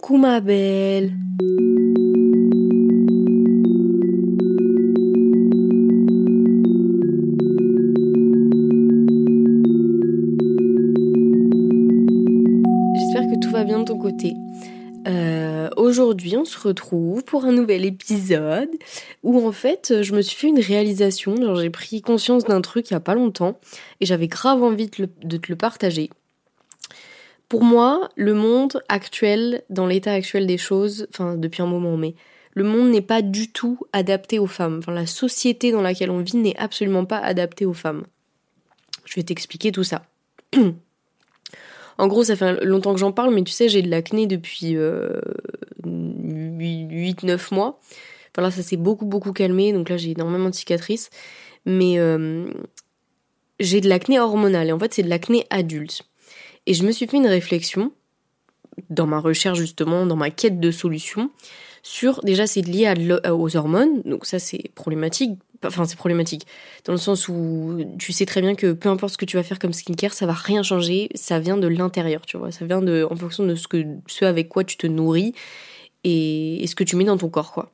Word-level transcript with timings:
Coucou 0.00 0.16
ma 0.16 0.40
belle. 0.40 1.12
J'espère 12.94 13.26
que 13.26 13.40
tout 13.40 13.50
va 13.50 13.64
bien 13.64 13.80
de 13.80 13.84
ton 13.86 13.98
côté. 13.98 14.34
Euh, 15.08 15.68
aujourd'hui, 15.76 16.36
on 16.36 16.44
se 16.44 16.56
retrouve 16.60 17.24
pour 17.24 17.44
un 17.44 17.52
nouvel 17.52 17.84
épisode 17.84 18.70
où 19.24 19.44
en 19.44 19.50
fait, 19.50 20.02
je 20.02 20.14
me 20.14 20.22
suis 20.22 20.36
fait 20.36 20.46
une 20.46 20.60
réalisation. 20.60 21.56
J'ai 21.56 21.70
pris 21.70 22.02
conscience 22.02 22.44
d'un 22.44 22.60
truc 22.60 22.88
il 22.88 22.94
y 22.94 22.96
a 22.96 23.00
pas 23.00 23.16
longtemps 23.16 23.58
et 24.00 24.06
j'avais 24.06 24.28
grave 24.28 24.62
envie 24.62 24.86
de 24.86 25.36
te 25.36 25.48
le 25.48 25.56
partager. 25.56 26.10
Pour 27.48 27.64
moi, 27.64 28.10
le 28.14 28.34
monde 28.34 28.82
actuel, 28.88 29.62
dans 29.70 29.86
l'état 29.86 30.12
actuel 30.12 30.46
des 30.46 30.58
choses, 30.58 31.06
enfin 31.10 31.36
depuis 31.36 31.62
un 31.62 31.66
moment, 31.66 31.96
mais 31.96 32.14
le 32.52 32.64
monde 32.64 32.90
n'est 32.90 33.00
pas 33.00 33.22
du 33.22 33.50
tout 33.50 33.78
adapté 33.92 34.38
aux 34.38 34.46
femmes. 34.46 34.78
Enfin, 34.78 34.92
la 34.92 35.06
société 35.06 35.72
dans 35.72 35.80
laquelle 35.80 36.10
on 36.10 36.20
vit 36.20 36.36
n'est 36.36 36.56
absolument 36.56 37.04
pas 37.04 37.18
adaptée 37.18 37.64
aux 37.64 37.72
femmes. 37.72 38.04
Je 39.04 39.14
vais 39.14 39.22
t'expliquer 39.22 39.72
tout 39.72 39.84
ça. 39.84 40.02
en 41.98 42.06
gros, 42.06 42.24
ça 42.24 42.36
fait 42.36 42.64
longtemps 42.64 42.92
que 42.92 43.00
j'en 43.00 43.12
parle, 43.12 43.32
mais 43.32 43.42
tu 43.44 43.52
sais, 43.52 43.68
j'ai 43.68 43.80
de 43.80 43.88
l'acné 43.88 44.26
depuis 44.26 44.76
euh, 44.76 45.20
8-9 45.86 47.54
mois. 47.54 47.80
Enfin 48.32 48.42
là, 48.42 48.50
ça 48.50 48.62
s'est 48.62 48.76
beaucoup, 48.76 49.06
beaucoup 49.06 49.32
calmé, 49.32 49.72
donc 49.72 49.88
là, 49.88 49.96
j'ai 49.96 50.10
énormément 50.10 50.50
de 50.50 50.54
cicatrices. 50.54 51.08
Mais 51.64 51.98
euh, 51.98 52.50
j'ai 53.60 53.80
de 53.80 53.88
l'acné 53.88 54.20
hormonal, 54.20 54.68
et 54.68 54.72
en 54.72 54.78
fait, 54.78 54.92
c'est 54.92 55.02
de 55.02 55.08
l'acné 55.08 55.46
adulte. 55.50 56.07
Et 56.68 56.74
je 56.74 56.84
me 56.84 56.92
suis 56.92 57.06
fait 57.06 57.16
une 57.16 57.26
réflexion 57.26 57.92
dans 58.90 59.06
ma 59.06 59.20
recherche 59.20 59.58
justement, 59.58 60.04
dans 60.04 60.16
ma 60.16 60.28
quête 60.28 60.60
de 60.60 60.70
solutions, 60.70 61.30
sur 61.82 62.20
déjà 62.22 62.46
c'est 62.46 62.60
lié 62.60 62.92
aux 63.30 63.56
hormones, 63.56 64.02
donc 64.04 64.26
ça 64.26 64.38
c'est 64.38 64.70
problématique. 64.74 65.38
Enfin 65.64 65.86
c'est 65.86 65.96
problématique 65.96 66.46
dans 66.84 66.92
le 66.92 66.98
sens 66.98 67.26
où 67.26 67.80
tu 67.98 68.12
sais 68.12 68.26
très 68.26 68.42
bien 68.42 68.54
que 68.54 68.72
peu 68.72 68.90
importe 68.90 69.14
ce 69.14 69.18
que 69.18 69.24
tu 69.24 69.38
vas 69.38 69.42
faire 69.42 69.58
comme 69.58 69.72
skincare, 69.72 70.12
ça 70.12 70.26
va 70.26 70.34
rien 70.34 70.62
changer, 70.62 71.08
ça 71.14 71.40
vient 71.40 71.56
de 71.56 71.66
l'intérieur, 71.66 72.26
tu 72.26 72.36
vois, 72.36 72.52
ça 72.52 72.66
vient 72.66 72.82
de 72.82 73.08
en 73.10 73.16
fonction 73.16 73.46
de 73.46 73.54
ce 73.54 73.66
que 73.66 73.82
ce 74.06 74.26
avec 74.26 74.50
quoi 74.50 74.62
tu 74.62 74.76
te 74.76 74.86
nourris 74.86 75.32
et 76.04 76.62
ce 76.68 76.74
que 76.74 76.84
tu 76.84 76.96
mets 76.96 77.04
dans 77.04 77.16
ton 77.16 77.30
corps 77.30 77.52
quoi. 77.52 77.72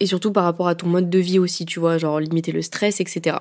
Et 0.00 0.06
surtout 0.06 0.32
par 0.32 0.42
rapport 0.42 0.66
à 0.66 0.74
ton 0.74 0.88
mode 0.88 1.08
de 1.08 1.18
vie 1.20 1.38
aussi, 1.38 1.64
tu 1.64 1.78
vois, 1.78 1.96
genre 1.96 2.18
limiter 2.18 2.50
le 2.50 2.60
stress, 2.60 3.00
etc. 3.00 3.36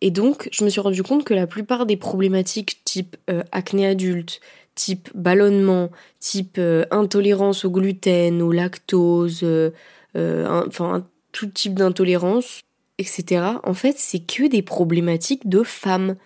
Et 0.00 0.10
donc, 0.10 0.48
je 0.52 0.64
me 0.64 0.70
suis 0.70 0.80
rendu 0.80 1.02
compte 1.02 1.24
que 1.24 1.34
la 1.34 1.46
plupart 1.46 1.86
des 1.86 1.96
problématiques 1.96 2.82
type 2.84 3.16
euh, 3.30 3.42
acné 3.52 3.86
adulte, 3.86 4.40
type 4.74 5.08
ballonnement, 5.14 5.90
type 6.20 6.56
euh, 6.58 6.84
intolérance 6.90 7.64
au 7.64 7.70
gluten, 7.70 8.42
au 8.42 8.52
lactose, 8.52 9.40
euh, 9.42 9.70
enfin 10.14 11.06
tout 11.32 11.46
type 11.46 11.74
d'intolérance, 11.74 12.60
etc. 12.98 13.44
En 13.64 13.74
fait, 13.74 13.96
c'est 13.98 14.20
que 14.20 14.48
des 14.48 14.62
problématiques 14.62 15.48
de 15.48 15.62
femmes. 15.62 16.16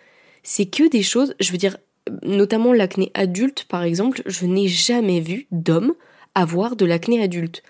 C'est 0.42 0.66
que 0.66 0.88
des 0.88 1.02
choses, 1.02 1.34
je 1.40 1.52
veux 1.52 1.58
dire, 1.58 1.76
notamment 2.22 2.72
l'acné 2.72 3.10
adulte 3.14 3.64
par 3.64 3.82
exemple, 3.82 4.22
je 4.26 4.46
n'ai 4.46 4.68
jamais 4.68 5.20
vu 5.20 5.46
d'homme 5.50 5.94
avoir 6.34 6.76
de 6.76 6.86
l'acné 6.86 7.22
adulte 7.22 7.62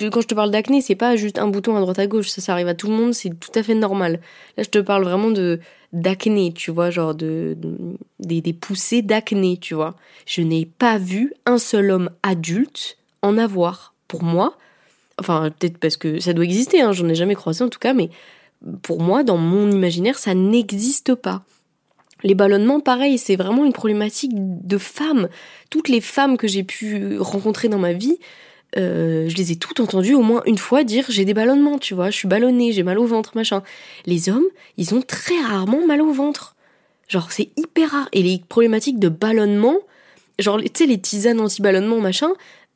quand 0.00 0.20
je 0.20 0.26
te 0.26 0.34
parle 0.34 0.50
d'acné, 0.50 0.80
c'est 0.80 0.94
pas 0.94 1.16
juste 1.16 1.38
un 1.38 1.48
bouton 1.48 1.76
à 1.76 1.80
droite 1.80 1.98
à 1.98 2.06
gauche, 2.06 2.28
ça, 2.28 2.40
ça 2.40 2.52
arrive 2.52 2.68
à 2.68 2.74
tout 2.74 2.88
le 2.88 2.94
monde, 2.94 3.12
c'est 3.12 3.30
tout 3.30 3.50
à 3.54 3.62
fait 3.62 3.74
normal. 3.74 4.20
Là, 4.56 4.62
je 4.62 4.70
te 4.70 4.78
parle 4.78 5.04
vraiment 5.04 5.30
de 5.30 5.60
d'acné, 5.92 6.52
tu 6.52 6.70
vois, 6.70 6.90
genre 6.90 7.14
de, 7.14 7.56
des, 8.18 8.52
poussées 8.52 9.02
d'acné, 9.02 9.56
tu 9.56 9.74
vois. 9.74 9.94
Je 10.26 10.42
n'ai 10.42 10.66
pas 10.66 10.98
vu 10.98 11.32
un 11.46 11.58
seul 11.58 11.90
homme 11.90 12.10
adulte 12.22 12.98
en 13.22 13.38
avoir. 13.38 13.94
Pour 14.08 14.22
moi, 14.22 14.56
enfin 15.18 15.50
peut-être 15.58 15.78
parce 15.78 15.96
que 15.96 16.20
ça 16.20 16.32
doit 16.32 16.44
exister, 16.44 16.80
hein, 16.80 16.92
j'en 16.92 17.08
ai 17.08 17.14
jamais 17.14 17.34
croisé 17.34 17.64
en 17.64 17.68
tout 17.68 17.78
cas, 17.78 17.92
mais 17.92 18.10
pour 18.82 19.00
moi, 19.00 19.24
dans 19.24 19.36
mon 19.36 19.70
imaginaire, 19.70 20.18
ça 20.18 20.34
n'existe 20.34 21.14
pas. 21.14 21.42
Les 22.22 22.34
ballonnements, 22.34 22.80
pareil, 22.80 23.18
c'est 23.18 23.36
vraiment 23.36 23.64
une 23.64 23.72
problématique 23.72 24.32
de 24.34 24.78
femmes. 24.78 25.28
Toutes 25.70 25.88
les 25.88 26.00
femmes 26.00 26.36
que 26.36 26.48
j'ai 26.48 26.64
pu 26.64 27.18
rencontrer 27.18 27.68
dans 27.68 27.78
ma 27.78 27.92
vie, 27.92 28.18
euh, 28.76 29.28
je 29.28 29.36
les 29.36 29.52
ai 29.52 29.56
toutes 29.56 29.80
entendues 29.80 30.14
au 30.14 30.22
moins 30.22 30.42
une 30.46 30.58
fois 30.58 30.84
dire 30.84 31.06
j'ai 31.08 31.24
des 31.24 31.34
ballonnements, 31.34 31.78
tu 31.78 31.94
vois, 31.94 32.10
je 32.10 32.16
suis 32.16 32.28
ballonnée, 32.28 32.72
j'ai 32.72 32.82
mal 32.82 32.98
au 32.98 33.06
ventre, 33.06 33.32
machin. 33.34 33.62
Les 34.04 34.28
hommes, 34.28 34.46
ils 34.76 34.94
ont 34.94 35.02
très 35.02 35.40
rarement 35.40 35.86
mal 35.86 36.02
au 36.02 36.12
ventre. 36.12 36.56
Genre, 37.08 37.30
c'est 37.30 37.50
hyper 37.56 37.90
rare. 37.90 38.08
Et 38.12 38.22
les 38.22 38.42
problématiques 38.48 38.98
de 38.98 39.08
ballonnement, 39.08 39.76
genre, 40.38 40.60
tu 40.60 40.70
sais, 40.74 40.86
les 40.86 41.00
tisanes 41.00 41.40
anti-ballonnement, 41.40 42.00
machin, 42.00 42.30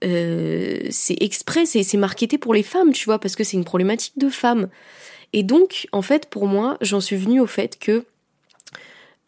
euh, 0.05 0.79
c'est 0.91 1.17
exprès, 1.21 1.67
c'est 1.67 1.97
marketé 1.97 2.39
pour 2.39 2.55
les 2.55 2.63
femmes, 2.63 2.93
tu 2.93 3.05
vois, 3.05 3.19
parce 3.19 3.37
que 3.37 3.45
c'est 3.45 3.57
une 3.57 3.65
problématique 3.65 4.19
de 4.19 4.29
femmes. 4.29 4.69
Et 5.33 5.43
donc, 5.43 5.87
en 5.93 6.03
fait, 6.03 6.27
pour 6.27 6.47
moi, 6.47 6.77
j'en 6.81 7.01
suis 7.01 7.17
venue 7.17 7.41
au 7.41 7.47
fait 7.47 7.79
que 7.79 8.05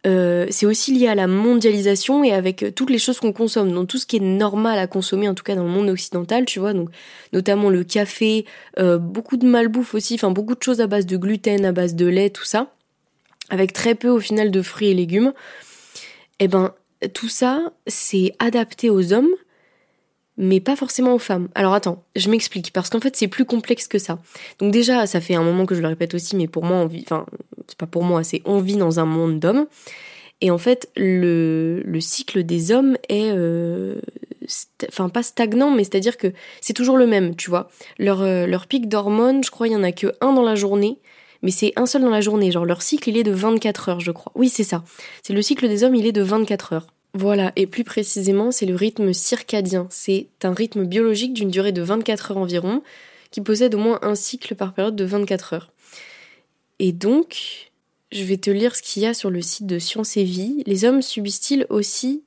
euh, 0.05 0.47
c'est 0.51 0.67
aussi 0.67 0.93
lié 0.93 1.07
à 1.07 1.15
la 1.15 1.29
mondialisation 1.29 2.25
et 2.25 2.33
avec 2.33 2.65
euh, 2.65 2.71
toutes 2.73 2.91
les 2.91 2.99
choses 2.99 3.21
qu'on 3.21 3.33
consomme, 3.33 3.73
donc 3.73 3.87
tout 3.87 3.99
ce 3.99 4.07
qui 4.07 4.17
est 4.17 4.21
normal 4.21 4.79
à 4.79 4.89
consommer, 4.89 5.29
en 5.29 5.35
tout 5.35 5.45
cas 5.45 5.55
dans 5.55 5.63
le 5.63 5.71
monde 5.71 5.89
occidental, 5.89 6.45
tu 6.45 6.59
vois, 6.59 6.73
donc 6.73 6.89
notamment 7.33 7.71
le 7.71 7.85
café, 7.85 8.45
euh, 8.81 8.99
beaucoup 8.99 9.37
de 9.37 9.47
malbouffe 9.47 9.95
aussi, 9.95 10.15
enfin 10.15 10.33
beaucoup 10.33 10.57
de 10.57 10.63
choses 10.63 10.81
à 10.81 10.89
base 10.89 11.07
de 11.07 11.17
gluten, 11.17 11.65
à 11.65 11.71
base 11.71 11.95
de 11.95 12.07
lait, 12.07 12.31
tout 12.31 12.45
ça, 12.45 12.75
avec 13.49 13.73
très 13.73 13.95
peu 13.95 14.09
au 14.09 14.19
final 14.19 14.51
de 14.51 14.61
fruits 14.61 14.89
et 14.89 14.95
légumes. 14.95 15.33
Et 16.41 16.47
eh 16.47 16.49
ben 16.49 16.75
tout 17.15 17.29
ça, 17.29 17.73
c'est 17.87 18.33
adapté 18.41 18.91
aux 18.91 19.13
hommes, 19.13 19.31
mais 20.37 20.61
pas 20.61 20.77
forcément 20.77 21.15
aux 21.15 21.19
femmes. 21.19 21.49
Alors 21.55 21.75
attends, 21.75 22.05
je 22.17 22.31
m'explique, 22.31 22.73
parce 22.73 22.91
qu'en 22.91 23.01
fait 23.01 23.17
c'est 23.17 23.29
plus 23.29 23.45
complexe 23.45 23.87
que 23.87 23.99
ça. 23.99 24.19
Donc 24.59 24.73
déjà, 24.73 25.07
ça 25.07 25.21
fait 25.21 25.35
un 25.35 25.43
moment 25.43 25.67
que 25.67 25.75
je 25.75 25.83
le 25.83 25.89
répète 25.89 26.15
aussi, 26.15 26.37
mais 26.37 26.49
pour 26.49 26.65
moi, 26.65 26.89
enfin, 27.03 27.27
c'est 27.69 27.79
pas 27.79 27.87
pour 27.87 28.05
moi, 28.05 28.25
c'est 28.25 28.43
on 28.45 28.61
vit 28.61 28.77
dans 28.77 29.01
un 29.01 29.05
monde 29.05 29.39
d'hommes. 29.39 29.67
Et 30.43 30.51
en 30.51 30.59
fait, 30.59 30.91
le, 30.97 31.83
le 31.85 32.01
cycle 32.01 32.43
des 32.43 32.73
hommes 32.73 32.97
est, 33.09 33.31
euh, 33.33 34.01
enfin 34.89 35.09
pas 35.09 35.23
stagnant, 35.23 35.71
mais 35.71 35.85
c'est-à-dire 35.85 36.17
que 36.17 36.33
c'est 36.61 36.73
toujours 36.73 36.97
le 36.97 37.07
même, 37.07 37.37
tu 37.37 37.49
vois. 37.49 37.71
Leur, 37.99 38.23
euh, 38.23 38.47
leur 38.47 38.67
pic 38.67 38.89
d'hormones, 38.89 39.45
je 39.45 39.53
crois, 39.53 39.69
il 39.69 39.73
y 39.73 39.77
en 39.77 39.85
a 39.85 39.93
que 39.93 40.09
un 40.21 40.33
dans 40.33 40.43
la 40.43 40.57
journée, 40.57 40.99
mais 41.43 41.53
c'est 41.53 41.73
un 41.77 41.87
seul 41.87 42.03
dans 42.03 42.11
la 42.11 42.21
journée. 42.21 42.51
Genre 42.51 42.65
leur 42.65 42.83
cycle, 42.83 43.09
il 43.09 43.17
est 43.17 43.23
de 43.23 43.31
24 43.31 43.89
heures, 43.89 44.01
je 44.01 44.11
crois. 44.11 44.33
Oui, 44.35 44.49
c'est 44.49 44.65
ça. 44.65 44.83
C'est 45.23 45.33
le 45.33 45.43
cycle 45.43 45.69
des 45.69 45.85
hommes, 45.85 45.95
il 45.95 46.07
est 46.07 46.13
de 46.13 46.23
24 46.23 46.73
heures. 46.73 46.87
Voilà, 47.15 47.53
et 47.57 47.67
plus 47.67 47.85
précisément, 47.85 48.51
c'est 48.51 48.67
le 48.67 48.75
rythme 48.75 49.13
circadien. 49.13 49.87
C'est 49.91 50.29
un 50.45 50.55
rythme 50.55 50.85
biologique 50.85 51.35
d'une 51.35 51.51
durée 51.51 51.73
de 51.73 51.83
24 51.83 52.31
heures 52.31 52.39
environ, 52.39 52.83
qui 53.31 53.41
possède 53.41 53.75
au 53.75 53.79
moins 53.79 53.99
un 54.03 54.15
cycle 54.15 54.55
par 54.55 54.73
période 54.73 54.97
de 54.97 55.05
24 55.05 55.53
heures. 55.53 55.73
Et 56.79 56.93
donc, 56.93 57.71
je 58.13 58.25
vais 58.25 58.39
te 58.39 58.51
lire 58.51 58.75
ce 58.75 58.83
qu'il 58.83 59.03
y 59.03 59.07
a 59.07 59.15
sur 59.15 59.31
le 59.31 59.43
site 59.43 59.67
de 59.67 59.79
Science 59.79 60.17
et 60.17 60.25
Vie. 60.25 60.63
Les 60.67 60.85
hommes 60.85 61.03
subissent-ils 61.03 61.67
aussi 61.69 62.23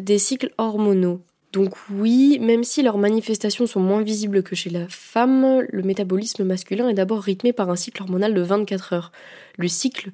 des 0.00 0.18
cycles 0.18 0.50
hormonaux? 0.56 1.20
Donc 1.52 1.74
oui, 1.90 2.38
même 2.40 2.62
si 2.62 2.82
leurs 2.82 2.98
manifestations 2.98 3.66
sont 3.66 3.80
moins 3.80 4.02
visibles 4.02 4.42
que 4.42 4.54
chez 4.54 4.70
la 4.70 4.86
femme, 4.88 5.62
le 5.68 5.82
métabolisme 5.82 6.44
masculin 6.44 6.88
est 6.88 6.94
d'abord 6.94 7.22
rythmé 7.22 7.52
par 7.52 7.70
un 7.70 7.76
cycle 7.76 8.02
hormonal 8.02 8.34
de 8.34 8.42
24 8.42 8.92
heures. 8.92 9.12
Le 9.56 9.66
cycle 9.66 10.10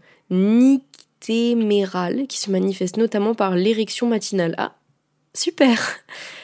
qui 1.26 2.38
se 2.38 2.50
manifeste 2.50 2.96
notamment 2.96 3.34
par 3.34 3.56
l'érection 3.56 4.06
matinale. 4.06 4.54
Ah, 4.58 4.74
super 5.34 5.98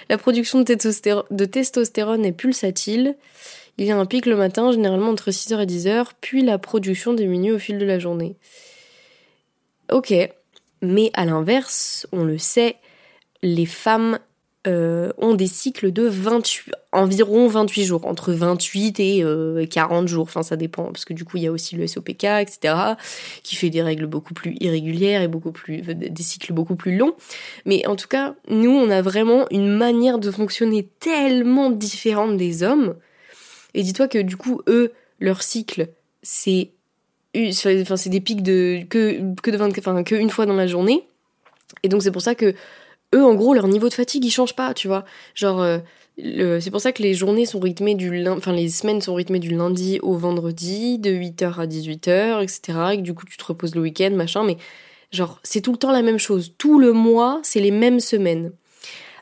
La 0.09 0.19
production 0.19 0.61
de 0.61 1.45
testostérone, 1.45 2.25
est 2.25 2.33
pulsatile. 2.33 3.17
Il 3.79 3.87
y 3.87 3.93
a 3.93 3.97
un 3.97 4.07
pic 4.07 4.27
le 4.27 4.37
matin, 4.37 4.73
généralement 4.73 5.11
entre 5.11 5.31
6h 5.31 5.63
et 5.63 5.67
10h, 5.67 6.09
puis 6.21 6.43
la 6.43 6.59
production 6.59 7.15
diminue 7.15 7.53
au 7.53 7.59
fil 7.59 7.79
de 7.79 7.85
la 7.85 7.99
journée. 7.99 8.37
Ok, 9.91 10.13
mais 10.83 11.11
à 11.15 11.25
l'inverse, 11.25 12.07
on 12.13 12.25
le 12.25 12.39
sait, 12.39 12.77
les 13.43 13.67
femmes 13.67 14.19
euh, 14.67 15.11
ont 15.17 15.33
des 15.33 15.47
cycles 15.47 15.91
de 15.91 16.03
28, 16.03 16.75
environ 16.93 17.49
28 17.49 17.85
jours, 17.85 18.07
entre 18.07 18.33
28 18.33 19.01
et 19.01 19.25
40 19.71 20.05
euh, 20.05 20.07
jours, 20.07 20.25
enfin 20.25 20.43
ça 20.43 20.57
dépend, 20.57 20.85
parce 20.93 21.07
que 21.07 21.15
du 21.15 21.25
coup 21.25 21.39
il 21.39 21.45
y 21.45 21.47
a 21.47 21.53
aussi 21.53 21.77
le 21.77 21.87
SOPK, 21.87 22.25
etc., 22.25 22.75
qui 23.43 23.57
fait 23.57 23.71
des 23.71 23.81
règles 23.81 24.05
beaucoup 24.05 24.35
plus 24.35 24.55
irrégulières 24.61 25.23
et 25.23 25.29
beaucoup 25.29 25.51
plus, 25.51 25.83
euh, 25.89 25.95
des 25.95 26.23
cycles 26.23 26.53
beaucoup 26.53 26.77
plus 26.77 26.95
longs. 26.95 27.15
Mais 27.65 27.87
en 27.87 27.97
tout 27.97 28.07
cas, 28.07 28.35
nous 28.49 28.71
on 28.71 28.91
a 28.91 29.01
vraiment 29.01 29.47
une 29.51 29.75
manière 29.75 30.19
de 30.19 30.31
fonctionner 30.31 30.87
tellement 31.01 31.71
différente 31.71 32.37
des 32.37 32.63
hommes. 32.63 32.97
Et 33.73 33.83
dis-toi 33.83 34.09
que 34.09 34.19
du 34.19 34.37
coup, 34.37 34.61
eux, 34.69 34.93
leur 35.21 35.43
cycle, 35.43 35.89
c'est 36.23 36.73
enfin 37.35 37.97
c'est 37.97 38.11
des 38.11 38.21
pics 38.21 38.43
de 38.43 38.83
que 38.91 39.51
de 39.51 39.57
20 39.57 39.79
enfin 39.79 40.03
que 40.03 40.17
une 40.17 40.29
fois 40.29 40.45
dans 40.45 40.57
la 40.57 40.67
journée 40.67 41.07
et 41.83 41.89
donc 41.89 42.03
c'est 42.03 42.11
pour 42.11 42.23
ça 42.23 42.35
que 42.35 42.55
eux, 43.15 43.25
en 43.25 43.35
gros, 43.35 43.55
leur 43.55 43.69
niveau 43.69 43.89
de 43.89 43.95
fatigue, 43.95 44.25
il 44.25 44.31
change 44.31 44.55
pas, 44.55 44.75
tu 44.75 44.89
vois. 44.89 45.05
Genre, 45.35 45.61
euh, 45.61 46.61
c'est 46.61 46.71
pour 46.71 46.81
ça 46.81 46.93
que 46.93 47.03
les 47.03 47.15
journées 47.15 47.47
sont 47.47 47.61
rythmées 47.61 47.95
du 47.95 48.15
lundi, 48.15 48.39
enfin, 48.39 48.53
les 48.53 48.69
semaines 48.69 49.01
sont 49.01 49.15
rythmées 49.15 49.39
du 49.39 49.51
lundi 49.51 49.99
au 50.03 50.17
vendredi, 50.17 50.99
de 50.99 51.11
8h 51.11 51.61
à 51.61 51.67
18h, 51.67 52.43
etc. 52.43 52.79
Et 52.95 52.97
du 52.99 53.15
coup, 53.15 53.27
tu 53.27 53.37
te 53.37 53.45
reposes 53.45 53.75
le 53.75 53.81
week-end, 53.81 54.11
machin, 54.13 54.45
mais 54.45 54.57
genre, 55.13 55.41
c'est 55.43 55.61
tout 55.61 55.73
le 55.73 55.79
temps 55.79 55.93
la 55.93 56.03
même 56.03 56.19
chose. 56.19 56.55
Tout 56.59 56.79
le 56.79 56.93
mois, 56.93 57.41
c'est 57.43 57.61
les 57.61 57.71
mêmes 57.71 58.01
semaines. 58.01 58.53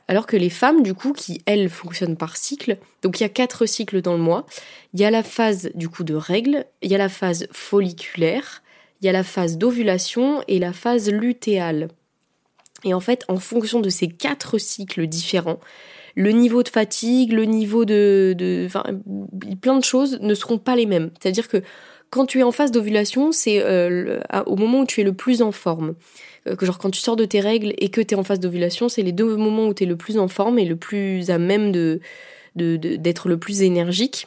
Alors 0.08 0.26
que 0.26 0.36
les 0.36 0.50
femmes, 0.50 0.82
du 0.82 0.94
coup, 0.94 1.12
qui, 1.12 1.42
elles, 1.44 1.68
fonctionnent 1.68 2.16
par 2.16 2.36
cycle, 2.36 2.78
donc 3.02 3.20
il 3.20 3.22
y 3.22 3.26
a 3.26 3.28
quatre 3.28 3.66
cycles 3.66 4.00
dans 4.00 4.14
le 4.14 4.22
mois, 4.22 4.46
il 4.94 5.00
y 5.00 5.04
a 5.04 5.10
la 5.10 5.22
phase, 5.22 5.70
du 5.74 5.88
coup, 5.90 6.02
de 6.02 6.14
règles, 6.14 6.64
il 6.80 6.90
y 6.90 6.94
a 6.94 6.98
la 6.98 7.10
phase 7.10 7.46
folliculaire, 7.52 8.62
il 9.02 9.06
y 9.06 9.08
a 9.08 9.12
la 9.12 9.22
phase 9.22 9.58
d'ovulation 9.58 10.42
et 10.48 10.58
la 10.58 10.72
phase 10.72 11.10
lutéale. 11.10 11.88
Et 12.84 12.94
en 12.94 13.00
fait, 13.00 13.24
en 13.28 13.38
fonction 13.38 13.80
de 13.80 13.88
ces 13.88 14.08
quatre 14.08 14.58
cycles 14.58 15.06
différents, 15.06 15.58
le 16.14 16.30
niveau 16.30 16.62
de 16.62 16.68
fatigue, 16.68 17.32
le 17.32 17.44
niveau 17.44 17.84
de, 17.84 18.34
de 18.36 18.64
enfin, 18.66 18.84
plein 19.60 19.78
de 19.78 19.84
choses 19.84 20.18
ne 20.20 20.34
seront 20.34 20.58
pas 20.58 20.76
les 20.76 20.86
mêmes. 20.86 21.10
C'est-à-dire 21.20 21.48
que 21.48 21.62
quand 22.10 22.26
tu 22.26 22.40
es 22.40 22.42
en 22.42 22.52
phase 22.52 22.70
d'ovulation, 22.70 23.32
c'est 23.32 23.62
euh, 23.62 24.20
au 24.46 24.56
moment 24.56 24.80
où 24.80 24.86
tu 24.86 25.00
es 25.00 25.04
le 25.04 25.12
plus 25.12 25.42
en 25.42 25.52
forme. 25.52 25.94
Euh, 26.46 26.56
que 26.56 26.66
genre 26.66 26.78
quand 26.78 26.90
tu 26.90 27.00
sors 27.00 27.16
de 27.16 27.24
tes 27.24 27.40
règles 27.40 27.74
et 27.78 27.88
que 27.88 28.00
tu 28.00 28.14
es 28.14 28.18
en 28.18 28.24
phase 28.24 28.40
d'ovulation, 28.40 28.88
c'est 28.88 29.02
les 29.02 29.12
deux 29.12 29.36
moments 29.36 29.66
où 29.66 29.74
tu 29.74 29.84
es 29.84 29.86
le 29.86 29.96
plus 29.96 30.18
en 30.18 30.28
forme 30.28 30.58
et 30.58 30.64
le 30.64 30.76
plus 30.76 31.30
à 31.30 31.38
même 31.38 31.72
de 31.72 32.00
d'être 32.56 33.28
le 33.28 33.38
plus 33.38 33.62
énergique. 33.62 34.26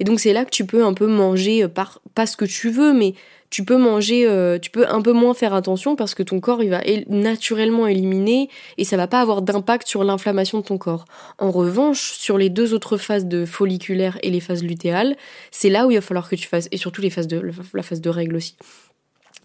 Et 0.00 0.04
donc 0.04 0.18
c'est 0.18 0.32
là 0.32 0.44
que 0.44 0.50
tu 0.50 0.66
peux 0.66 0.84
un 0.84 0.94
peu 0.94 1.06
manger 1.06 1.62
euh, 1.62 1.68
par 1.68 2.00
pas 2.14 2.26
ce 2.26 2.36
que 2.36 2.44
tu 2.44 2.70
veux, 2.70 2.92
mais 2.92 3.14
tu 3.50 3.64
peux 3.64 3.76
manger, 3.76 4.26
euh, 4.26 4.58
tu 4.58 4.70
peux 4.70 4.86
un 4.88 5.00
peu 5.00 5.12
moins 5.12 5.34
faire 5.34 5.54
attention 5.54 5.96
parce 5.96 6.14
que 6.14 6.22
ton 6.22 6.40
corps 6.40 6.62
il 6.62 6.70
va 6.70 6.82
naturellement 7.08 7.86
éliminer 7.86 8.48
et 8.76 8.84
ça 8.84 8.96
va 8.96 9.06
pas 9.06 9.20
avoir 9.20 9.42
d'impact 9.42 9.88
sur 9.88 10.04
l'inflammation 10.04 10.58
de 10.58 10.64
ton 10.64 10.78
corps. 10.78 11.04
En 11.38 11.50
revanche, 11.50 12.12
sur 12.12 12.38
les 12.38 12.50
deux 12.50 12.74
autres 12.74 12.96
phases 12.96 13.26
de 13.26 13.44
folliculaire 13.44 14.18
et 14.22 14.30
les 14.30 14.40
phases 14.40 14.62
lutéales, 14.62 15.16
c'est 15.50 15.70
là 15.70 15.86
où 15.86 15.90
il 15.90 15.94
va 15.94 16.00
falloir 16.00 16.28
que 16.28 16.36
tu 16.36 16.46
fasses 16.46 16.68
et 16.72 16.76
surtout 16.76 17.00
les 17.00 17.10
phases 17.10 17.28
de 17.28 17.42
la 17.74 17.82
phase 17.82 18.00
de 18.00 18.10
règle 18.10 18.36
aussi. 18.36 18.56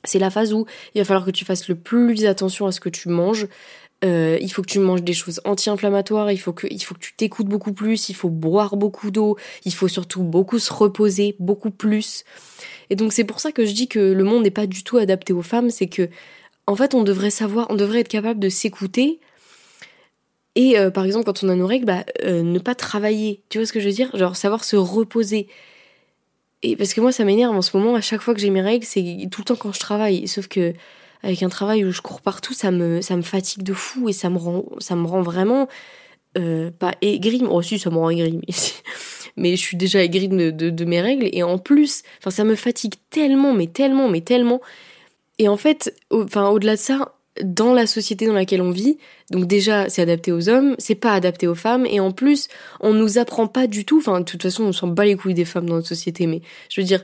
C'est 0.06 0.20
la 0.20 0.30
phase 0.30 0.54
où 0.54 0.66
il 0.96 1.02
va 1.02 1.06
falloir 1.06 1.26
que 1.26 1.32
tu 1.32 1.46
fasses 1.46 1.70
le 1.70 1.76
plus 1.76 2.26
attention 2.26 2.68
à 2.68 2.74
ce 2.74 2.82
que 2.82 2.90
tu 2.90 3.08
manges. 3.08 3.48
Euh, 4.04 4.38
il 4.42 4.52
faut 4.52 4.62
que 4.62 4.68
tu 4.68 4.80
manges 4.80 5.04
des 5.04 5.14
choses 5.14 5.40
anti-inflammatoires, 5.46 6.30
il 6.32 6.38
faut 6.38 6.52
que, 6.52 6.68
il 6.70 6.82
faut 6.84 6.94
que 6.94 7.00
tu 7.00 7.14
t'écoutes 7.16 7.48
beaucoup 7.48 7.72
plus, 7.72 8.10
il 8.10 8.16
faut 8.16 8.30
boire 8.30 8.76
beaucoup 8.76 9.12
d'eau, 9.12 9.38
il 9.64 9.74
faut 9.74 9.88
surtout 9.88 10.24
beaucoup 10.24 10.60
se 10.60 10.74
reposer, 10.74 11.38
beaucoup 11.40 11.72
plus. 11.72 12.26
Et 12.90 12.96
donc 12.98 13.14
c'est 13.14 13.24
pour 13.24 13.40
ça 13.40 13.54
que 13.54 13.66
je 13.66 13.72
dis 13.72 13.88
que 13.88 14.00
le 14.00 14.24
monde 14.26 14.44
n'est 14.44 14.52
pas 14.52 14.68
du 14.68 14.84
tout 14.84 14.98
adapté 14.98 15.32
aux 15.32 15.42
femmes, 15.42 15.70
c'est 15.70 15.88
que 15.88 16.10
en 16.68 16.76
fait 16.76 16.94
on 16.94 17.04
devrait 17.04 17.30
savoir, 17.30 17.68
on 17.70 17.76
devrait 17.76 18.02
être 18.02 18.10
capable 18.10 18.42
de 18.42 18.50
s'écouter. 18.50 19.20
Et 20.56 20.78
euh, 20.78 20.92
par 20.92 21.06
exemple 21.06 21.26
quand 21.26 21.42
on 21.44 21.50
a 21.50 21.56
nos 21.56 21.68
règles, 21.68 21.86
bah, 21.86 22.04
euh, 22.24 22.44
ne 22.44 22.60
pas 22.60 22.76
travailler, 22.76 23.42
tu 23.48 23.58
vois 23.58 23.66
ce 23.66 23.72
que 23.72 23.80
je 23.80 23.88
veux 23.88 23.94
dire? 23.94 24.16
Genre 24.18 24.36
savoir 24.36 24.66
se 24.66 24.76
reposer. 24.76 25.48
Et 26.62 26.76
parce 26.76 26.94
que 26.94 27.00
moi 27.00 27.14
ça 27.14 27.24
m'énerve 27.24 27.56
en 27.56 27.62
ce 27.62 27.76
moment, 27.78 27.96
à 27.96 28.02
chaque 28.02 28.22
fois 28.22 28.34
que 28.34 28.42
j'ai 28.42 28.50
mes 28.50 28.62
règles, 28.62 28.86
c'est 28.86 29.30
tout 29.32 29.42
le 29.42 29.46
temps 29.46 29.56
quand 29.56 29.72
je 29.72 29.80
travaille. 29.80 30.28
Sauf 30.28 30.48
que 30.48 30.74
avec 31.24 31.42
un 31.42 31.50
travail 31.50 31.86
où 31.86 31.92
je 31.92 32.02
cours 32.02 32.22
partout, 32.22 32.54
ça 32.54 32.70
me, 32.70 33.02
ça 33.02 33.16
me 33.16 33.22
fatigue 33.22 33.64
de 33.64 33.74
fou 33.74 34.10
et 34.10 34.14
ça 34.14 34.30
me 34.30 34.38
rend, 34.38 34.66
ça 34.80 34.96
me 34.96 35.08
rend 35.08 35.22
vraiment 35.22 35.68
euh, 36.38 36.70
pas 36.72 36.94
aigri. 37.02 37.42
Oh 37.50 37.62
si, 37.62 37.80
ça 37.80 37.90
me 37.90 37.98
rend 37.98 38.10
aigri, 38.10 38.42
mais 39.38 39.56
je 39.56 39.62
suis 39.62 39.78
déjà 39.78 40.04
aigrie 40.04 40.28
de, 40.28 40.86
mes 40.86 41.02
règles 41.02 41.30
et 41.32 41.42
en 41.44 41.58
plus, 41.58 42.04
ça 42.28 42.44
me 42.44 42.56
fatigue 42.56 42.96
tellement, 43.10 43.54
mais 43.54 43.68
tellement, 43.68 44.10
mais 44.10 44.22
tellement. 44.22 44.62
Et 45.40 45.48
en 45.48 45.58
fait, 45.58 45.96
enfin 46.12 46.50
au-delà 46.50 46.76
de 46.76 46.82
ça, 46.82 47.16
dans 47.42 47.74
la 47.74 47.88
société 47.88 48.28
dans 48.28 48.34
laquelle 48.34 48.62
on 48.62 48.72
vit, 48.72 48.98
donc 49.32 49.46
déjà 49.46 49.90
c'est 49.90 50.02
adapté 50.02 50.32
aux 50.32 50.50
hommes, 50.50 50.76
c'est 50.78 50.96
pas 50.96 51.14
adapté 51.14 51.48
aux 51.48 51.56
femmes, 51.56 51.86
et 51.86 52.00
en 52.00 52.12
plus 52.12 52.48
on 52.82 52.94
nous 52.94 53.18
apprend 53.18 53.48
pas 53.48 53.66
du 53.66 53.86
tout, 53.86 53.98
enfin 53.98 54.20
de 54.20 54.26
toute 54.26 54.44
façon 54.44 54.66
on 54.66 54.72
s'en 54.72 54.88
bat 54.88 55.06
les 55.06 55.16
couilles 55.16 55.34
des 55.34 55.46
femmes 55.46 55.68
dans 55.68 55.76
notre 55.76 55.88
société, 55.88 56.28
mais 56.28 56.42
je 56.70 56.82
veux 56.82 56.86
dire, 56.86 57.04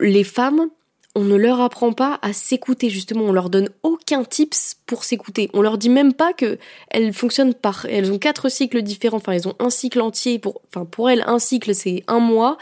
les 0.00 0.24
femmes, 0.24 0.68
on 1.14 1.24
ne 1.24 1.36
leur 1.36 1.60
apprend 1.60 1.92
pas 1.92 2.18
à 2.22 2.32
s'écouter 2.32 2.90
justement, 2.90 3.24
on 3.24 3.32
leur 3.32 3.50
donne 3.50 3.68
aucun 3.82 4.24
tips 4.24 4.76
pour 4.86 5.04
s'écouter. 5.04 5.48
On 5.54 5.62
leur 5.62 5.78
dit 5.78 5.88
même 5.88 6.12
pas 6.12 6.32
que 6.32 6.58
elles 6.90 7.12
fonctionnent 7.12 7.54
par 7.54 7.86
elles 7.88 8.12
ont 8.12 8.18
quatre 8.18 8.48
cycles 8.48 8.82
différents, 8.82 9.18
enfin 9.18 9.32
elles 9.32 9.48
ont 9.48 9.54
un 9.58 9.70
cycle 9.70 10.00
entier 10.00 10.38
pour 10.38 10.60
enfin 10.68 10.84
pour 10.84 11.10
elles 11.10 11.22
un 11.26 11.38
cycle 11.38 11.74
c'est 11.74 12.02
un 12.08 12.18
mois 12.18 12.58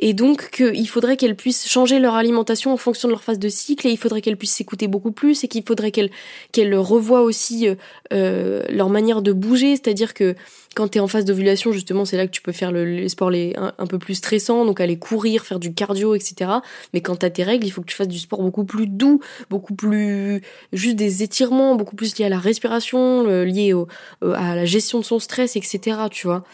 et 0.00 0.14
donc 0.14 0.50
qu'il 0.50 0.88
faudrait 0.88 1.16
qu'elles 1.16 1.36
puissent 1.36 1.68
changer 1.68 1.98
leur 1.98 2.14
alimentation 2.14 2.72
en 2.72 2.78
fonction 2.78 3.06
de 3.06 3.12
leur 3.12 3.22
phase 3.22 3.38
de 3.38 3.48
cycle 3.50 3.86
et 3.86 3.90
il 3.90 3.98
faudrait 3.98 4.22
qu'elles 4.22 4.38
puissent 4.38 4.54
s'écouter 4.54 4.88
beaucoup 4.88 5.12
plus 5.12 5.44
et 5.44 5.48
qu'il 5.48 5.62
faudrait 5.62 5.90
qu'elles 5.90 6.10
qu'elles 6.52 6.74
revoient 6.74 7.20
aussi 7.20 7.68
euh, 7.68 7.74
euh, 8.12 8.62
leur 8.70 8.88
manière 8.88 9.20
de 9.20 9.32
bouger, 9.32 9.76
c'est-à-dire 9.76 10.14
que 10.14 10.34
quand 10.74 10.88
tu 10.88 10.98
es 10.98 11.00
en 11.00 11.08
phase 11.08 11.24
d'ovulation, 11.24 11.72
justement, 11.72 12.04
c'est 12.04 12.16
là 12.16 12.26
que 12.26 12.30
tu 12.30 12.42
peux 12.42 12.52
faire 12.52 12.70
le, 12.70 12.84
les 12.84 13.08
sports 13.08 13.30
un, 13.30 13.86
peu 13.86 13.98
plus 13.98 14.14
stressants, 14.14 14.64
donc 14.64 14.80
aller 14.80 14.98
courir, 14.98 15.44
faire 15.44 15.58
du 15.58 15.74
cardio, 15.74 16.14
etc. 16.14 16.48
Mais 16.94 17.00
quand 17.00 17.16
tu 17.16 17.26
as 17.26 17.30
tes 17.30 17.42
règles, 17.42 17.66
il 17.66 17.70
faut 17.70 17.82
que 17.82 17.88
tu 17.88 17.96
fasses 17.96 18.08
du 18.08 18.20
sport 18.20 18.40
beaucoup 18.40 18.64
plus 18.64 18.86
doux, 18.86 19.20
beaucoup 19.50 19.74
plus 19.74 20.42
juste 20.72 20.94
des 20.94 21.24
étirements, 21.24 21.74
beaucoup 21.74 21.96
plus 21.96 22.16
liés 22.16 22.26
à 22.26 22.28
la 22.28 22.38
respiration, 22.38 23.24
liés 23.42 23.72
au, 23.72 23.88
à 24.22 24.54
la 24.54 24.64
gestion 24.64 25.00
de 25.00 25.04
son 25.04 25.18
stress, 25.18 25.56
etc. 25.56 26.02
Tu 26.08 26.28
vois. 26.28 26.44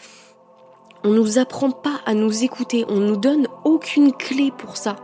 On 1.03 1.09
nous 1.09 1.37
apprend 1.37 1.71
pas 1.71 2.01
à 2.05 2.13
nous 2.13 2.43
écouter, 2.43 2.85
on 2.89 2.97
nous 2.97 3.17
donne 3.17 3.47
aucune 3.63 4.11
clé 4.11 4.51
pour 4.57 4.77
ça. 4.77 4.95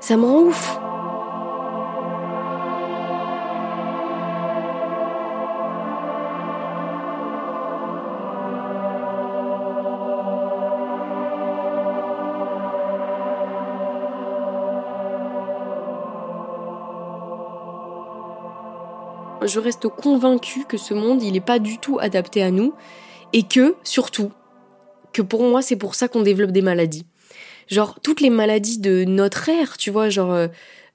Ça 0.00 0.16
me 0.16 0.24
rend 0.24 0.42
ouf. 0.42 0.78
Je 19.44 19.60
reste 19.60 19.88
convaincue 19.88 20.64
que 20.64 20.76
ce 20.76 20.92
monde, 20.92 21.22
il 21.22 21.32
n'est 21.32 21.40
pas 21.40 21.58
du 21.58 21.78
tout 21.78 21.98
adapté 22.00 22.42
à 22.42 22.50
nous 22.50 22.74
et 23.32 23.42
que, 23.42 23.74
surtout, 23.84 24.32
que 25.12 25.22
pour 25.22 25.42
moi, 25.42 25.62
c'est 25.62 25.76
pour 25.76 25.94
ça 25.94 26.08
qu'on 26.08 26.22
développe 26.22 26.52
des 26.52 26.62
maladies. 26.62 27.06
Genre, 27.68 27.98
toutes 28.02 28.20
les 28.20 28.30
maladies 28.30 28.78
de 28.78 29.04
notre 29.04 29.48
ère, 29.48 29.76
tu 29.76 29.90
vois, 29.90 30.08
genre, 30.08 30.32
euh, 30.32 30.48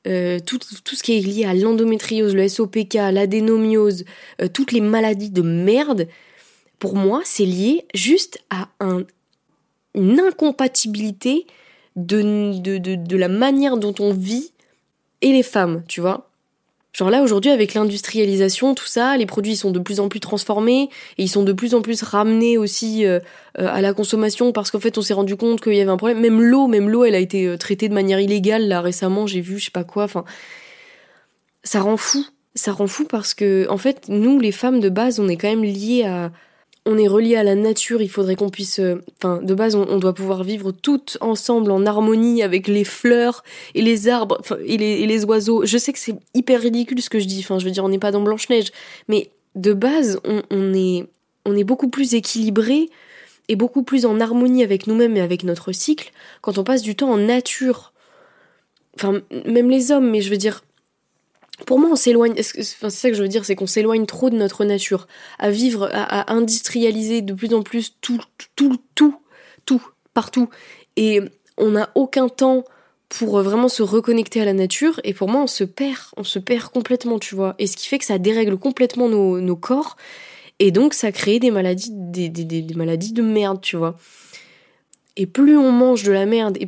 euh, 0.08 0.40
tout, 0.40 0.58
tout, 0.84 0.96
ce 0.96 1.04
qui 1.04 1.18
est 1.18 1.22
lié 1.22 1.46
à 1.46 1.54
l'endométriose, 1.54 2.34
le 2.34 2.48
SOPK, 2.48 2.94
l'adénomiose, 2.94 4.06
euh, 4.42 4.48
toutes 4.48 4.72
les 4.72 4.82
maladies 4.82 5.30
de 5.30 5.42
merde, 5.42 6.08
pour 6.80 6.96
moi, 6.96 7.22
c'est 7.26 7.46
lié 7.46 7.86
juste 7.94 8.40
à 8.50 8.70
un, 8.80 9.04
une 9.94 10.20
incompatibilité 10.20 11.46
de, 11.96 12.58
de, 12.60 12.78
de, 12.78 12.96
de 12.96 13.18
la 13.18 13.28
manière 13.28 13.78
dont 13.78 13.94
on 14.00 14.14
vit 14.14 14.52
et 15.22 15.32
les 15.32 15.44
femmes, 15.44 15.84
tu 15.88 16.02
vois. 16.02 16.31
Genre 16.94 17.10
là 17.10 17.22
aujourd'hui 17.22 17.52
avec 17.52 17.74
l'industrialisation, 17.74 18.76
tout 18.76 18.86
ça, 18.86 19.16
les 19.16 19.26
produits 19.26 19.56
sont 19.56 19.72
de 19.72 19.80
plus 19.80 20.02
en 20.02 20.10
plus 20.10 20.20
transformés 20.20 20.90
et 21.18 21.24
ils 21.24 21.30
sont 21.30 21.44
de 21.44 21.54
plus 21.54 21.74
en 21.74 21.82
plus 21.82 22.04
ramenés 22.04 22.58
aussi 22.58 23.06
euh, 23.06 23.20
euh, 23.60 23.68
à 23.72 23.80
la 23.80 23.94
consommation 23.94 24.52
parce 24.52 24.72
qu'en 24.72 24.82
fait 24.82 24.98
on 24.98 25.02
s'est 25.02 25.14
rendu 25.14 25.38
compte 25.38 25.62
qu'il 25.62 25.74
y 25.74 25.80
avait 25.80 25.90
un 25.90 25.98
problème. 25.98 26.20
Même 26.20 26.42
l'eau, 26.42 26.68
même 26.68 26.90
l'eau, 26.90 27.06
elle 27.06 27.16
a 27.16 27.20
été 27.20 27.48
euh, 27.48 27.58
traitée 27.58 27.88
de 27.88 27.94
manière 27.94 28.20
illégale 28.20 28.68
là 28.68 28.82
récemment. 28.82 29.26
J'ai 29.26 29.40
vu, 29.40 29.58
je 29.58 29.66
sais 29.66 29.72
pas 29.72 29.86
quoi. 29.86 30.04
Enfin, 30.04 30.26
ça 31.64 31.80
rend 31.80 31.96
fou. 31.96 32.26
Ça 32.56 32.74
rend 32.74 32.88
fou 32.88 33.06
parce 33.06 33.34
que 33.34 33.66
en 33.70 33.78
fait 33.78 34.10
nous 34.10 34.38
les 34.40 34.52
femmes 34.52 34.82
de 34.82 34.90
base, 34.90 35.22
on 35.22 35.30
est 35.30 35.38
quand 35.38 35.50
même 35.50 35.64
liées 35.64 36.04
à 36.04 36.32
on 36.86 36.98
est 36.98 37.08
relié 37.08 37.36
à 37.36 37.44
la 37.44 37.56
nature, 37.56 38.02
il 38.02 38.10
faudrait 38.10 38.36
qu'on 38.36 38.50
puisse... 38.50 38.80
Euh, 38.80 39.04
enfin, 39.18 39.42
de 39.42 39.54
base, 39.54 39.76
on, 39.76 39.98
doit 39.98 40.14
pouvoir 40.14 40.44
vivre 40.44 40.72
toutes 40.72 41.18
ensemble 41.22 41.70
en 41.72 41.86
harmonie 41.86 42.42
avec 42.42 42.68
les 42.68 42.84
fleurs 42.84 43.44
et 43.76 43.82
les 43.82 44.10
arbres 44.10 44.42
et 44.66 44.78
les, 44.78 45.06
les, 45.06 45.26
oiseaux. 45.26 45.64
Je 45.66 45.78
sais 45.78 45.94
que 45.94 46.00
c'est 46.00 46.16
hyper 46.34 46.62
ridicule 46.62 47.02
ce 47.02 47.10
que 47.10 47.20
je 47.20 47.26
dis, 47.26 47.40
enfin, 47.40 47.60
je 47.60 47.66
veux 47.66 47.72
dire, 47.72 47.84
on 47.84 47.90
n'est 47.90 48.00
pas 48.00 48.12
dans 48.12 48.22
Blanche-Neige, 48.22 48.72
mais 49.08 49.30
de 49.56 49.74
base, 49.74 50.20
on, 50.26 50.42
on, 50.50 50.74
est, 50.74 51.06
on 51.46 51.56
est 51.56 51.64
beaucoup 51.64 51.90
plus 51.90 52.16
équilibré 52.16 52.90
et 53.48 53.56
beaucoup 53.56 53.84
plus 53.84 54.06
en 54.06 54.20
harmonie 54.20 54.64
avec 54.64 54.88
nous-mêmes 54.88 55.18
et 55.18 55.22
avec 55.22 55.44
notre 55.44 55.72
cycle 55.72 56.12
quand 56.42 56.58
on 56.58 56.64
passe 56.64 56.82
du 56.82 56.96
temps 56.96 57.12
en 57.12 57.18
nature. 57.18 57.94
Enfin, 58.96 59.22
même 59.46 59.70
les 59.70 59.92
hommes, 59.92 60.10
mais 60.10 60.22
je 60.22 60.32
veux 60.32 60.38
dire, 60.38 60.64
pour 61.66 61.80
moi, 61.80 61.90
on 61.92 61.96
s'éloigne. 61.96 62.34
c'est 62.38 62.64
ça 62.64 63.10
que 63.10 63.16
je 63.16 63.22
veux 63.22 63.28
dire, 63.28 63.46
c'est 63.46 63.56
qu'on 63.56 63.68
s'éloigne 63.68 64.06
trop 64.06 64.30
de 64.30 64.36
notre 64.36 64.66
nature, 64.66 65.08
à 65.40 65.50
vivre, 65.50 65.90
à, 65.92 66.34
industrialiser 66.34 67.22
de 67.22 67.34
plus 67.34 67.54
en 67.54 67.62
plus 67.62 67.96
tout, 68.02 68.20
tout, 68.56 68.78
tout, 68.96 69.16
tout, 69.66 69.82
partout. 70.14 70.50
Et 70.96 71.22
on 71.58 71.72
n'a 71.72 71.90
aucun 71.96 72.30
temps 72.30 72.64
pour 73.10 73.42
vraiment 73.42 73.68
se 73.68 73.84
reconnecter 73.84 74.42
à 74.42 74.46
la 74.46 74.54
nature. 74.54 75.00
Et 75.04 75.14
pour 75.14 75.30
moi, 75.30 75.42
on 75.42 75.48
se 75.48 75.64
perd, 75.64 76.00
on 76.18 76.24
se 76.24 76.40
perd 76.40 76.70
complètement, 76.72 77.20
tu 77.20 77.36
vois. 77.36 77.56
Et 77.60 77.68
ce 77.68 77.78
qui 77.78 77.88
fait 77.88 78.00
que 78.00 78.06
ça 78.06 78.18
dérègle 78.18 78.58
complètement 78.58 79.10
nos, 79.10 79.56
corps. 79.56 79.98
Et 80.60 80.72
donc, 80.72 80.94
ça 80.94 81.12
crée 81.12 81.40
des 81.40 81.52
maladies, 81.52 81.92
des 81.92 82.74
maladies 82.76 83.14
de 83.14 83.22
merde, 83.22 83.62
tu 83.62 83.78
vois. 83.78 83.98
Et 85.18 85.26
plus 85.26 85.58
on 85.58 85.72
mange 85.72 86.04
de 86.04 86.12
la 86.12 86.26
merde, 86.26 86.58
et, 86.60 86.68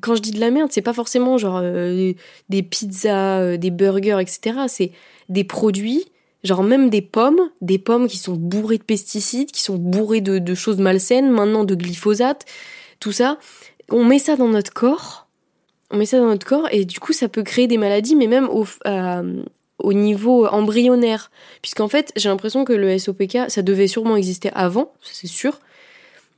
quand 0.00 0.14
je 0.14 0.22
dis 0.22 0.30
de 0.30 0.40
la 0.40 0.50
merde, 0.50 0.70
c'est 0.72 0.82
pas 0.82 0.94
forcément 0.94 1.36
genre 1.36 1.60
euh, 1.62 2.12
des 2.48 2.62
pizzas, 2.62 3.40
euh, 3.40 3.56
des 3.58 3.70
burgers, 3.70 4.20
etc. 4.20 4.60
C'est 4.68 4.92
des 5.28 5.44
produits, 5.44 6.04
genre 6.44 6.62
même 6.62 6.88
des 6.88 7.02
pommes, 7.02 7.50
des 7.60 7.78
pommes 7.78 8.08
qui 8.08 8.16
sont 8.16 8.34
bourrées 8.34 8.78
de 8.78 8.84
pesticides, 8.84 9.50
qui 9.50 9.62
sont 9.62 9.76
bourrées 9.76 10.22
de, 10.22 10.54
choses 10.54 10.78
malsaines, 10.78 11.30
maintenant 11.30 11.64
de 11.64 11.74
glyphosate, 11.74 12.46
tout 13.00 13.12
ça. 13.12 13.38
On 13.90 14.04
met 14.04 14.18
ça 14.18 14.36
dans 14.36 14.48
notre 14.48 14.72
corps, 14.72 15.28
on 15.90 15.98
met 15.98 16.06
ça 16.06 16.18
dans 16.18 16.28
notre 16.28 16.46
corps, 16.46 16.68
et 16.72 16.86
du 16.86 17.00
coup 17.00 17.12
ça 17.12 17.28
peut 17.28 17.42
créer 17.42 17.66
des 17.66 17.76
maladies, 17.76 18.16
mais 18.16 18.28
même 18.28 18.48
au, 18.48 18.64
au 19.78 19.92
niveau 19.92 20.46
embryonnaire. 20.46 21.30
Puisqu'en 21.60 21.88
fait, 21.88 22.12
j'ai 22.16 22.30
l'impression 22.30 22.64
que 22.64 22.72
le 22.72 22.98
SOPK, 22.98 23.50
ça 23.50 23.62
devait 23.62 23.88
sûrement 23.88 24.16
exister 24.16 24.50
avant, 24.54 24.92
c'est 25.02 25.26
sûr. 25.26 25.60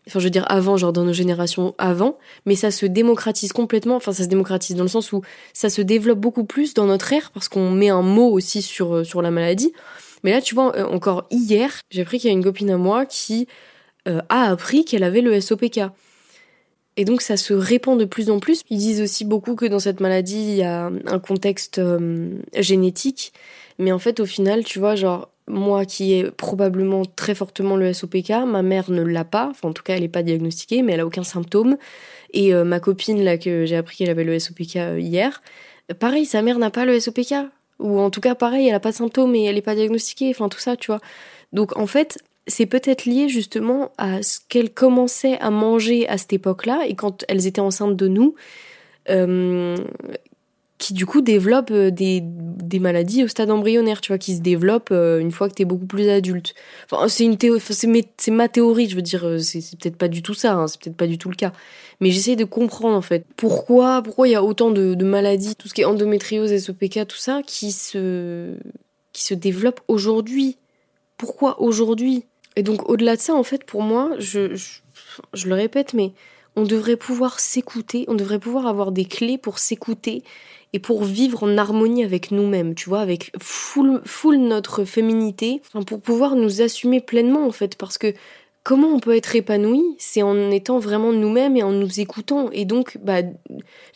Enfin, 0.09 0.21
je 0.21 0.25
veux 0.25 0.31
dire 0.31 0.45
avant, 0.49 0.77
genre 0.77 0.93
dans 0.93 1.05
nos 1.05 1.13
générations 1.13 1.75
avant, 1.79 2.19
mais 2.45 2.55
ça 2.55 2.71
se 2.71 2.87
démocratise 2.87 3.53
complètement. 3.53 3.97
Enfin, 3.97 4.13
ça 4.13 4.23
se 4.23 4.29
démocratise 4.29 4.77
dans 4.77 4.85
le 4.85 4.89
sens 4.89 5.13
où 5.13 5.23
ça 5.53 5.69
se 5.69 5.83
développe 5.83 6.21
beaucoup 6.21 6.45
plus 6.45 6.75
dans 6.75 6.87
notre 6.87 7.13
ère 7.13 7.33
parce 7.33 7.49
qu'on 7.49 7.71
met 7.71 7.89
un 7.89 8.03
mot 8.03 8.31
aussi 8.31 8.63
sur, 8.63 8.97
euh, 8.97 9.05
sur 9.05 9.21
la 9.21 9.33
maladie. 9.33 9.73
Mais 10.23 10.31
là, 10.31 10.41
tu 10.41 10.55
vois, 10.55 10.77
euh, 10.77 10.85
encore 10.85 11.27
hier, 11.31 11.81
j'ai 11.91 12.03
appris 12.03 12.19
qu'il 12.19 12.31
y 12.31 12.33
a 12.33 12.37
une 12.37 12.45
copine 12.45 12.71
à 12.71 12.77
moi 12.77 13.05
qui 13.05 13.49
euh, 14.07 14.21
a 14.29 14.49
appris 14.51 14.85
qu'elle 14.85 15.03
avait 15.03 15.23
le 15.23 15.41
SOPK. 15.41 15.81
Et 16.97 17.05
donc 17.05 17.21
ça 17.21 17.37
se 17.37 17.53
répand 17.53 17.99
de 17.99 18.05
plus 18.05 18.31
en 18.31 18.39
plus. 18.39 18.63
Ils 18.71 18.79
disent 18.79 19.03
aussi 19.03 19.25
beaucoup 19.25 19.57
que 19.57 19.67
dans 19.67 19.81
cette 19.81 20.01
maladie, 20.01 20.39
il 20.39 20.57
y 20.57 20.63
a 20.63 20.91
un 21.07 21.19
contexte 21.19 21.81
génétique. 22.55 23.35
Mais 23.79 23.93
en 23.93 23.99
fait, 23.99 24.19
au 24.19 24.25
final, 24.25 24.65
tu 24.65 24.79
vois, 24.79 24.95
genre, 24.95 25.29
moi 25.49 25.85
qui 25.85 26.15
ai 26.15 26.31
probablement 26.31 27.05
très 27.05 27.35
fortement 27.35 27.77
le 27.77 27.93
SOPK, 27.93 28.31
ma 28.47 28.63
mère 28.63 28.91
ne 28.91 29.03
l'a 29.03 29.25
pas. 29.25 29.49
Enfin, 29.51 29.69
en 29.69 29.73
tout 29.73 29.83
cas, 29.83 29.95
elle 29.95 30.03
n'est 30.03 30.09
pas 30.09 30.23
diagnostiquée, 30.23 30.83
mais 30.83 30.93
elle 30.93 31.01
a 31.01 31.07
aucun 31.07 31.23
symptôme. 31.23 31.77
Et 32.33 32.53
euh, 32.53 32.65
ma 32.65 32.81
copine, 32.81 33.23
là, 33.23 33.39
que 33.39 33.65
j'ai 33.65 33.77
appris 33.77 33.97
qu'elle 33.97 34.11
avait 34.11 34.25
le 34.25 34.39
SOPK 34.39 34.77
euh, 34.77 35.01
hier, 35.01 35.43
pareil, 35.99 36.27
sa 36.27 36.43
mère 36.43 36.59
n'a 36.59 36.71
pas 36.71 36.85
le 36.85 36.99
SOPK. 36.99 37.35
Ou 37.79 38.01
en 38.01 38.11
tout 38.11 38.21
cas, 38.21 38.35
pareil, 38.35 38.67
elle 38.67 38.73
n'a 38.73 38.81
pas 38.81 38.91
de 38.91 38.97
symptômes 38.97 39.35
et 39.35 39.45
elle 39.45 39.55
n'est 39.55 39.63
pas 39.63 39.75
diagnostiquée. 39.75 40.31
Enfin, 40.31 40.49
tout 40.49 40.59
ça, 40.59 40.77
tu 40.77 40.89
vois. 40.89 41.01
Donc, 41.53 41.77
en 41.77 41.87
fait, 41.87 42.19
c'est 42.47 42.67
peut-être 42.67 43.05
lié 43.05 43.29
justement 43.29 43.93
à 43.99 44.23
ce 44.23 44.39
qu'elles 44.49 44.73
commençaient 44.73 45.39
à 45.41 45.51
manger 45.51 46.09
à 46.09 46.19
cette 46.19 46.33
époque-là 46.33 46.87
et 46.87 46.95
quand 46.95 47.25
elles 47.29 47.47
étaient 47.47 47.61
enceintes 47.61 47.97
de 47.97 48.09
nous, 48.09 48.35
euh, 49.11 49.77
qui 50.79 50.93
du 50.93 51.07
coup 51.07 51.23
développent 51.23 51.71
euh, 51.71 51.91
des, 51.91 52.21
des, 52.23 52.79
maladies 52.79 53.25
au 53.25 53.29
stade 53.29 53.51
embryonnaire, 53.51 54.01
tu 54.01 54.09
vois, 54.09 54.19
qui 54.19 54.37
se 54.37 54.41
développent 54.41 54.91
euh, 54.93 55.19
une 55.19 55.33
fois 55.33 55.49
que 55.49 55.55
t'es 55.55 55.65
beaucoup 55.65 55.87
plus 55.87 56.09
adulte. 56.09 56.55
Enfin, 56.91 57.09
c'est 57.09 57.25
une 57.25 57.37
c'est 58.19 58.31
ma 58.31 58.49
théorie, 58.49 58.89
je 58.89 58.97
veux 58.97 59.03
dire, 59.03 59.37
c'est 59.41 59.61
peut-être 59.79 59.97
pas 59.97 60.09
du 60.09 60.23
tout 60.23 60.35
ça, 60.35 60.55
hein, 60.55 60.67
c'est 60.67 60.81
peut-être 60.81 60.97
pas 60.97 61.07
du 61.07 61.19
tout 61.19 61.31
le 61.31 61.37
cas. 61.37 61.53
Mais 62.01 62.11
j'essaie 62.11 62.37
de 62.37 62.45
comprendre 62.45 62.95
en 62.95 63.03
fait 63.03 63.25
pourquoi 63.37 64.03
pourquoi 64.03 64.29
il 64.29 64.33
y 64.33 64.35
a 64.35 64.45
autant 64.45 64.71
de, 64.71 65.05
maladies, 65.05 65.57
tout 65.57 65.69
ce 65.69 65.75
qui 65.75 65.81
est 65.81 65.87
endométriose, 65.87 66.55
SOPK, 66.57 67.07
tout 67.07 67.17
ça, 67.17 67.43
qui 67.47 67.73
se 67.73 68.55
qui 69.13 69.25
se 69.25 69.35
développent 69.35 69.81
aujourd'hui. 69.89 70.59
Pourquoi 71.17 71.63
aujourd'hui? 71.63 72.25
Et 72.57 72.63
donc 72.63 72.89
au-delà 72.89 73.17
de 73.17 73.21
ça, 73.21 73.35
en 73.35 73.43
fait, 73.43 73.65
pour 73.65 73.83
moi, 73.83 74.11
je, 74.19 74.55
je, 74.55 75.49
le 75.49 75.55
répète, 75.55 75.95
mais 75.95 76.13
on 76.57 76.65
devrait 76.65 76.97
pouvoir 76.97 77.41
s'écouter, 77.41 78.05
on 78.09 78.15
devrait 78.15 78.39
pouvoir 78.39 78.67
avoir 78.67 78.93
des 78.93 79.05
clés 79.05 79.39
pour 79.39 79.59
s'écouter 79.59 80.23
et 80.77 80.79
pour 80.79 81.05
vivre 81.05 81.43
en 81.43 81.57
harmonie 81.57 82.05
avec 82.05 82.33
nous-mêmes, 82.33 82.75
tu 82.75 82.91
vois, 82.91 83.01
avec 83.01 83.33
full, 83.41 84.03
notre 84.37 84.85
féminité, 84.85 85.63
pour 85.87 86.03
pouvoir 86.03 86.37
nous 86.37 86.61
assumer 86.61 87.01
pleinement, 87.01 87.47
en 87.47 87.51
fait, 87.51 87.77
parce 87.79 87.97
que 87.97 88.13
comment 88.63 88.89
on 88.89 89.01
peut 89.01 89.17
être 89.17 89.35
épanoui 89.35 89.83
C'est 89.97 90.21
en 90.21 90.51
étant 90.51 90.79
vraiment 90.79 91.13
nous-mêmes 91.13 91.57
et 91.57 91.63
en 91.63 91.73
nous 91.73 91.99
écoutant. 91.99 92.51
Et 92.53 92.67
donc, 92.67 92.99
bah, 93.03 93.23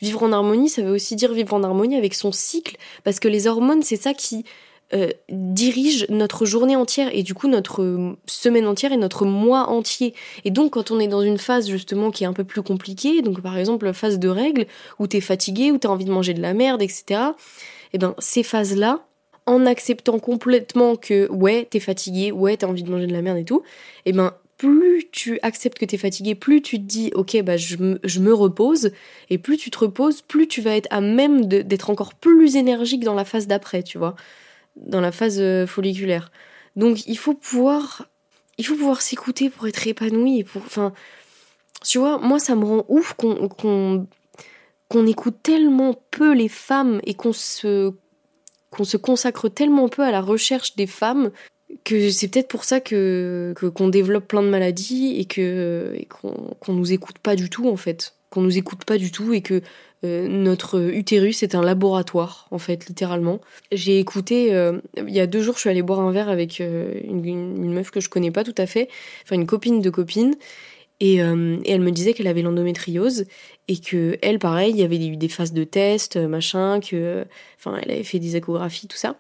vivre 0.00 0.22
en 0.22 0.32
harmonie, 0.32 0.70
ça 0.70 0.80
veut 0.80 0.92
aussi 0.92 1.16
dire 1.16 1.34
vivre 1.34 1.52
en 1.52 1.62
harmonie 1.62 1.96
avec 1.96 2.14
son 2.14 2.32
cycle, 2.32 2.78
parce 3.04 3.20
que 3.20 3.28
les 3.28 3.46
hormones, 3.46 3.82
c'est 3.82 3.96
ça 3.96 4.14
qui 4.14 4.46
euh, 4.92 5.11
dirige 5.28 6.06
notre 6.09 6.44
journée 6.47 6.75
entière 6.75 7.11
et 7.12 7.23
du 7.23 7.32
coup 7.32 7.47
notre 7.47 8.16
semaine 8.26 8.66
entière 8.66 8.92
et 8.92 8.97
notre 8.97 9.25
mois 9.25 9.68
entier. 9.68 10.14
Et 10.44 10.50
donc 10.50 10.73
quand 10.73 10.90
on 10.90 10.99
est 10.99 11.06
dans 11.06 11.23
une 11.23 11.38
phase 11.38 11.68
justement 11.68 12.11
qui 12.11 12.25
est 12.25 12.26
un 12.26 12.32
peu 12.32 12.42
plus 12.42 12.62
compliquée, 12.62 13.23
donc 13.23 13.40
par 13.40 13.56
exemple 13.56 13.92
phase 13.92 14.18
de 14.18 14.28
règles, 14.28 14.66
où 14.99 15.06
t'es 15.06 15.20
fatigué, 15.20 15.70
où 15.70 15.78
t'as 15.78 15.90
envie 15.90 16.04
de 16.04 16.11
manger 16.11 16.35
de 16.35 16.42
la 16.42 16.54
merde, 16.54 16.82
etc. 16.82 17.04
Et 17.09 17.14
eh 17.94 17.99
ben 17.99 18.16
ces 18.18 18.42
phases-là, 18.42 19.06
en 19.47 19.64
acceptant 19.64 20.18
complètement 20.18 20.97
que 20.97 21.30
ouais 21.30 21.68
t'es 21.70 21.80
fatigué, 21.80 22.32
ouais 22.32 22.56
t'as 22.56 22.66
envie 22.66 22.82
de 22.82 22.90
manger 22.90 23.06
de 23.06 23.12
la 23.12 23.23
merde 23.23 23.38
et 23.38 23.44
tout, 23.44 23.62
et 24.06 24.11
eh 24.11 24.12
ben 24.12 24.35
plus 24.56 25.09
tu 25.12 25.38
acceptes 25.42 25.78
que 25.78 25.85
t'es 25.85 25.99
fatigué, 25.99 26.35
plus 26.35 26.62
tu 26.62 26.78
te 26.78 26.85
dis 26.85 27.12
ok 27.14 27.40
bah 27.42 27.56
je 27.56 27.76
je 28.02 28.18
me 28.18 28.35
repose, 28.35 28.90
et 29.30 29.38
plus 29.38 29.56
tu 29.56 29.70
te 29.70 29.78
reposes, 29.78 30.20
plus 30.20 30.49
tu 30.49 30.61
vas 30.61 30.75
être 30.75 30.88
à 30.90 31.00
même 31.00 31.47
d'être 31.47 31.90
encore 31.90 32.14
plus 32.14 32.56
énergique 32.56 33.04
dans 33.04 33.14
la 33.14 33.25
phase 33.25 33.47
d'après, 33.47 33.85
tu 33.85 33.97
vois 33.97 34.16
dans 34.77 35.00
la 35.00 35.12
phase 35.12 35.41
euh, 35.41 35.67
folliculaire. 35.67 36.31
Donc 36.77 37.07
il 37.07 37.19
faut 37.19 37.35
pouvoir 37.35 38.09
il 38.59 38.67
faut 38.67 38.77
pouvoir 38.77 39.03
s'écouter 39.03 39.50
pour 39.50 39.67
être 39.67 39.87
épanoui 39.87 40.45
pour 40.45 40.62
enfin 40.62 40.93
tu 41.83 41.99
vois, 41.99 42.19
moi 42.19 42.39
ça 42.39 42.55
me 42.55 42.65
rend 42.65 42.85
ouf 42.89 43.15
qu'on 43.15 43.49
qu'on 44.89 45.07
écoute 45.07 45.37
tellement 45.43 45.95
peu 46.11 46.35
les 46.35 46.49
femmes 46.49 47.00
et 47.05 47.15
qu'on 47.15 47.33
se 47.33 47.93
qu'on 48.71 48.85
se 48.85 48.97
consacre 48.97 49.49
tellement 49.49 49.89
peu 49.89 50.03
à 50.03 50.11
la 50.11 50.21
recherche 50.21 50.77
des 50.77 50.87
femmes 50.87 51.31
que 51.85 52.11
c'est 52.11 52.29
peut-être 52.29 52.49
pour 52.49 52.65
ça 52.65 52.81
que 52.81 53.55
qu'on 53.75 53.89
développe 53.89 54.29
plein 54.29 54.43
de 54.43 54.49
maladies 54.49 55.17
et 55.19 55.25
que 55.25 55.97
qu'on 56.09 56.55
qu'on 56.61 56.73
nous 56.75 56.93
écoute 56.93 57.19
pas 57.19 57.37
du 57.37 57.49
tout 57.49 57.69
en 57.69 57.77
fait 57.77 58.15
qu'on 58.31 58.43
nous 58.43 58.59
écoute 58.59 58.85
pas 58.85 58.99
du 58.99 59.11
tout 59.11 59.33
et 59.33 59.43
que 59.43 59.62
euh, 60.02 60.28
notre 60.28 60.80
utérus 60.80 61.42
est 61.42 61.54
un 61.54 61.62
laboratoire, 61.62 62.49
en 62.50 62.59
fait, 62.59 62.87
littéralement. 62.88 63.40
J'ai 63.71 63.99
écouté, 63.99 64.54
euh, 64.54 64.80
il 64.97 65.11
y 65.11 65.21
a 65.21 65.26
deux 65.26 65.42
jours, 65.42 65.57
je 65.57 65.61
suis 65.61 65.71
allée 65.71 65.83
boire 65.83 66.00
un 66.00 66.11
verre 66.11 66.30
avec 66.30 66.61
euh, 66.61 66.95
une, 67.04 67.73
meuf 67.73 67.90
que 67.90 68.00
je 68.00 68.09
connais 68.09 68.30
pas 68.30 68.42
tout 68.42 68.54
à 68.57 68.66
fait, 68.66 68.88
enfin 69.25 69.37
une 69.37 69.47
copine 69.47 69.80
de 69.80 69.90
copine, 69.90 70.37
et, 71.02 71.16
et 71.16 71.71
elle 71.71 71.80
me 71.80 71.92
disait 71.92 72.12
qu'elle 72.12 72.26
avait 72.26 72.42
l'endométriose 72.42 73.25
et 73.69 73.78
que 73.78 74.19
elle, 74.21 74.38
pareil, 74.38 74.73
il 74.73 74.78
y 74.78 74.83
avait 74.83 74.99
eu 74.99 75.16
des 75.16 75.28
phases 75.28 75.54
de 75.54 75.64
test, 75.64 76.19
machin, 76.19 76.78
que, 76.80 77.25
enfin, 77.59 77.80
elle 77.83 77.90
avait 77.90 78.02
fait 78.02 78.19
des 78.19 78.37
échographies, 78.37 78.87
tout 78.87 78.99
ça, 78.99 79.16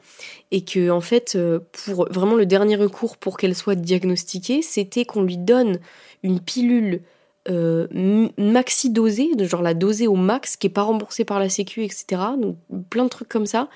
et 0.50 0.62
que 0.62 0.90
en 0.90 1.00
fait, 1.00 1.38
pour 1.72 2.06
vraiment 2.12 2.34
le 2.34 2.44
dernier 2.44 2.76
recours 2.76 3.16
pour 3.16 3.38
qu'elle 3.38 3.54
soit 3.54 3.76
diagnostiquée, 3.76 4.60
c'était 4.60 5.06
qu'on 5.06 5.22
lui 5.22 5.38
donne 5.38 5.78
une 6.22 6.40
pilule 6.40 7.00
euh, 7.48 8.28
maxi 8.36 8.90
dosée, 8.90 9.30
genre 9.40 9.62
la 9.62 9.74
doser 9.74 10.06
au 10.06 10.14
max, 10.14 10.56
qui 10.56 10.66
est 10.66 10.70
pas 10.70 10.82
remboursée 10.82 11.24
par 11.24 11.38
la 11.38 11.48
Sécu, 11.48 11.84
etc. 11.84 12.22
Donc 12.38 12.56
plein 12.90 13.04
de 13.04 13.08
trucs 13.08 13.28
comme 13.28 13.46
ça, 13.46 13.68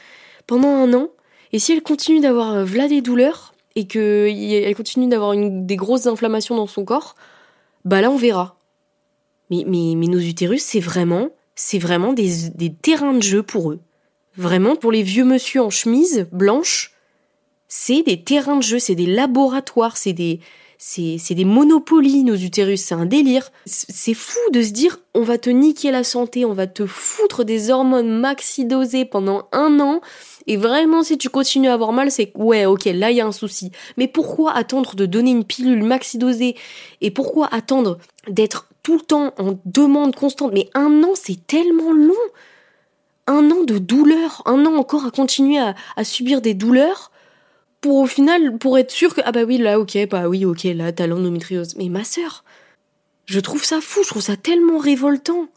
pendant 0.46 0.68
un 0.68 0.92
an. 0.92 1.08
Et 1.52 1.58
si 1.58 1.72
elle 1.72 1.82
continue 1.82 2.20
d'avoir 2.20 2.52
euh, 2.52 2.64
v'là 2.64 2.88
des 2.88 3.00
douleurs, 3.00 3.54
et 3.76 3.86
qu'elle 3.86 4.74
continue 4.76 5.08
d'avoir 5.08 5.34
des 5.36 5.76
grosses 5.76 6.06
inflammations 6.06 6.54
dans 6.54 6.66
son 6.66 6.84
corps, 6.84 7.16
bah 7.84 8.00
là 8.00 8.10
on 8.10 8.16
verra. 8.16 8.56
Mais, 9.50 9.64
mais, 9.66 9.94
mais 9.96 10.06
nos 10.06 10.20
utérus, 10.20 10.62
c'est 10.62 10.80
vraiment, 10.80 11.30
c'est 11.54 11.78
vraiment 11.78 12.12
des, 12.12 12.50
des 12.54 12.72
terrains 12.72 13.14
de 13.14 13.22
jeu 13.22 13.42
pour 13.42 13.72
eux. 13.72 13.80
Vraiment, 14.36 14.76
pour 14.76 14.92
les 14.92 15.02
vieux 15.02 15.24
monsieur 15.24 15.62
en 15.62 15.70
chemise 15.70 16.28
blanche, 16.32 16.92
c'est 17.68 18.02
des 18.02 18.22
terrains 18.22 18.56
de 18.56 18.62
jeu, 18.62 18.78
c'est 18.78 18.94
des 18.94 19.06
laboratoires, 19.06 19.96
c'est 19.96 20.12
des, 20.12 20.40
c'est 20.78 21.34
des 21.34 21.44
monopolies, 21.44 22.24
nos 22.24 22.34
utérus, 22.34 22.82
c'est 22.82 22.94
un 22.94 23.06
délire. 23.06 23.50
C'est 23.64 24.14
fou 24.14 24.38
de 24.52 24.62
se 24.62 24.70
dire, 24.70 24.98
on 25.14 25.22
va 25.22 25.38
te 25.38 25.50
niquer 25.50 25.90
la 25.90 26.04
santé, 26.04 26.44
on 26.44 26.52
va 26.52 26.66
te 26.66 26.86
foutre 26.86 27.44
des 27.44 27.70
hormones 27.70 28.10
maxi-dosées 28.10 29.04
pendant 29.04 29.48
un 29.52 29.80
an, 29.80 30.00
et 30.46 30.56
vraiment, 30.56 31.02
si 31.02 31.16
tu 31.16 31.30
continues 31.30 31.68
à 31.68 31.74
avoir 31.74 31.92
mal, 31.92 32.10
c'est 32.10 32.32
ouais, 32.34 32.66
ok, 32.66 32.84
là 32.84 33.10
il 33.10 33.16
y 33.16 33.20
a 33.20 33.26
un 33.26 33.32
souci. 33.32 33.70
Mais 33.96 34.08
pourquoi 34.08 34.52
attendre 34.52 34.94
de 34.94 35.06
donner 35.06 35.30
une 35.30 35.44
pilule 35.44 35.82
maxi-dosée? 35.82 36.56
Et 37.00 37.10
pourquoi 37.10 37.48
attendre 37.52 37.98
d'être 38.28 38.68
tout 38.82 38.96
le 38.96 39.00
temps 39.00 39.32
en 39.38 39.58
demande 39.64 40.14
constante? 40.14 40.52
Mais 40.52 40.68
un 40.74 41.02
an, 41.02 41.12
c'est 41.14 41.46
tellement 41.46 41.92
long. 41.92 42.14
Un 43.26 43.50
an 43.50 43.62
de 43.64 43.78
douleur, 43.78 44.42
un 44.44 44.66
an 44.66 44.74
encore 44.74 45.06
à 45.06 45.10
continuer 45.10 45.58
à, 45.58 45.74
à 45.96 46.04
subir 46.04 46.42
des 46.42 46.52
douleurs 46.52 47.10
pour 47.84 47.96
au 47.98 48.06
final, 48.06 48.56
pour 48.56 48.78
être 48.78 48.90
sûr 48.90 49.14
que, 49.14 49.20
ah 49.26 49.30
bah 49.30 49.42
oui, 49.42 49.58
là, 49.58 49.78
ok, 49.78 50.08
bah 50.08 50.26
oui, 50.26 50.46
ok, 50.46 50.62
là, 50.74 50.90
t'as 50.90 51.06
l'endométriose. 51.06 51.76
Mais 51.76 51.90
ma 51.90 52.02
sœur, 52.02 52.42
je 53.26 53.38
trouve 53.38 53.62
ça 53.62 53.82
fou, 53.82 54.02
je 54.02 54.08
trouve 54.08 54.22
ça 54.22 54.38
tellement 54.38 54.78
révoltant. 54.78 55.48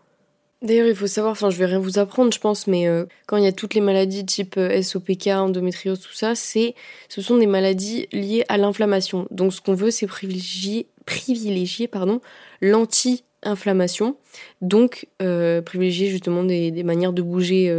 D'ailleurs, 0.62 0.88
il 0.88 0.96
faut 0.96 1.08
savoir, 1.08 1.32
enfin, 1.32 1.50
je 1.52 1.58
vais 1.58 1.68
rien 1.68 1.80
vous 1.80 2.00
apprendre, 2.00 2.34
je 2.34 2.40
pense, 2.42 2.68
mais 2.68 2.86
euh, 2.86 3.06
quand 3.28 3.38
il 3.38 3.46
y 3.46 3.48
a 3.48 3.54
toutes 3.54 3.76
les 3.76 3.80
maladies 3.80 4.26
type 4.26 4.56
euh, 4.58 4.82
SOPK, 4.82 5.28
endométriose, 5.28 6.02
tout 6.02 6.12
ça, 6.12 6.36
c'est, 6.36 6.76
ce 7.08 7.22
sont 7.22 7.38
des 7.38 7.48
maladies 7.48 8.10
liées 8.12 8.44
à 8.50 8.58
l'inflammation. 8.58 9.26
Donc, 9.32 9.54
ce 9.54 9.62
qu'on 9.62 9.74
veut, 9.74 9.92
c'est 9.92 10.08
privilégier, 10.08 10.90
privilégier, 11.06 11.88
pardon, 11.88 12.20
l'anti-inflammation. 12.60 14.18
Donc, 14.60 15.08
euh, 15.22 15.62
privilégier 15.62 16.10
justement 16.10 16.44
des, 16.44 16.72
des, 16.72 16.84
manières 16.84 17.14
de 17.14 17.22
bouger 17.22 17.70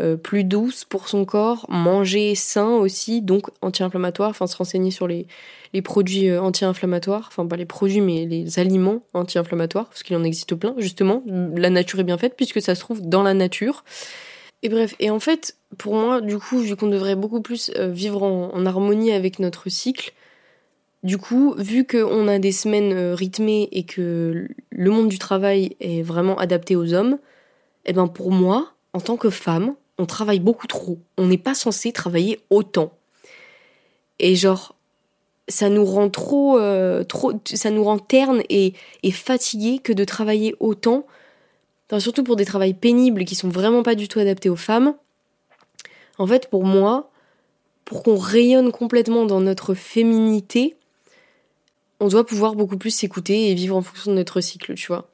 euh, 0.00 0.16
plus 0.16 0.42
douce 0.42 0.86
pour 0.86 1.06
son 1.06 1.26
corps, 1.26 1.66
manger 1.68 2.34
sain 2.34 2.76
aussi, 2.76 3.20
donc 3.20 3.50
anti-inflammatoire, 3.60 4.30
enfin 4.30 4.46
se 4.46 4.56
renseigner 4.56 4.90
sur 4.90 5.06
les, 5.06 5.26
les 5.74 5.82
produits 5.82 6.30
euh, 6.30 6.40
anti-inflammatoires, 6.40 7.26
enfin 7.28 7.46
pas 7.46 7.56
les 7.56 7.66
produits 7.66 8.00
mais 8.00 8.24
les 8.24 8.58
aliments 8.58 9.02
anti-inflammatoires, 9.12 9.88
parce 9.90 10.02
qu'il 10.02 10.16
en 10.16 10.24
existe 10.24 10.54
plein, 10.54 10.74
justement, 10.78 11.22
la 11.26 11.68
nature 11.68 12.00
est 12.00 12.04
bien 12.04 12.16
faite 12.16 12.36
puisque 12.36 12.62
ça 12.62 12.74
se 12.74 12.80
trouve 12.80 13.02
dans 13.02 13.22
la 13.22 13.34
nature. 13.34 13.84
Et 14.62 14.70
bref, 14.70 14.94
et 14.98 15.10
en 15.10 15.20
fait, 15.20 15.58
pour 15.76 15.94
moi, 15.94 16.22
du 16.22 16.38
coup, 16.38 16.60
vu 16.60 16.74
qu'on 16.74 16.88
devrait 16.88 17.16
beaucoup 17.16 17.42
plus 17.42 17.70
euh, 17.76 17.90
vivre 17.90 18.22
en, 18.22 18.64
harmonie 18.64 19.12
avec 19.12 19.40
notre 19.40 19.68
cycle, 19.68 20.14
du 21.02 21.18
coup, 21.18 21.54
vu 21.58 21.86
qu'on 21.86 22.28
a 22.28 22.38
des 22.38 22.52
semaines 22.52 23.12
rythmées 23.12 23.68
et 23.72 23.84
que 23.84 24.48
le 24.70 24.90
monde 24.90 25.10
du 25.10 25.18
travail 25.18 25.76
est 25.80 26.00
vraiment 26.00 26.38
adapté 26.38 26.76
aux 26.76 26.94
hommes, 26.94 27.18
et 27.84 27.90
eh 27.90 27.92
ben 27.92 28.06
pour 28.06 28.30
moi, 28.30 28.72
en 28.92 29.00
tant 29.00 29.16
que 29.16 29.28
femme, 29.28 29.74
on 29.98 30.06
travaille 30.06 30.40
beaucoup 30.40 30.66
trop. 30.66 30.98
On 31.18 31.26
n'est 31.26 31.38
pas 31.38 31.54
censé 31.54 31.92
travailler 31.92 32.40
autant. 32.50 32.92
Et 34.18 34.36
genre, 34.36 34.74
ça 35.48 35.68
nous 35.68 35.84
rend 35.84 36.10
trop, 36.10 36.58
euh, 36.58 37.04
trop 37.04 37.32
ça 37.44 37.70
nous 37.70 37.84
rend 37.84 37.98
terne 37.98 38.42
et, 38.48 38.74
et 39.02 39.10
fatigué 39.10 39.78
que 39.78 39.92
de 39.92 40.04
travailler 40.04 40.54
autant. 40.60 41.06
Surtout 41.98 42.24
pour 42.24 42.36
des 42.36 42.46
travails 42.46 42.72
pénibles 42.72 43.24
qui 43.26 43.34
sont 43.34 43.50
vraiment 43.50 43.82
pas 43.82 43.94
du 43.94 44.08
tout 44.08 44.18
adaptés 44.18 44.48
aux 44.48 44.56
femmes. 44.56 44.94
En 46.18 46.26
fait, 46.26 46.48
pour 46.48 46.64
moi, 46.64 47.10
pour 47.84 48.02
qu'on 48.02 48.16
rayonne 48.16 48.72
complètement 48.72 49.26
dans 49.26 49.40
notre 49.40 49.74
féminité, 49.74 50.76
on 52.00 52.08
doit 52.08 52.24
pouvoir 52.24 52.54
beaucoup 52.54 52.78
plus 52.78 52.90
s'écouter 52.90 53.50
et 53.50 53.54
vivre 53.54 53.76
en 53.76 53.82
fonction 53.82 54.10
de 54.10 54.16
notre 54.16 54.40
cycle, 54.40 54.74
tu 54.74 54.86
vois. 54.86 55.10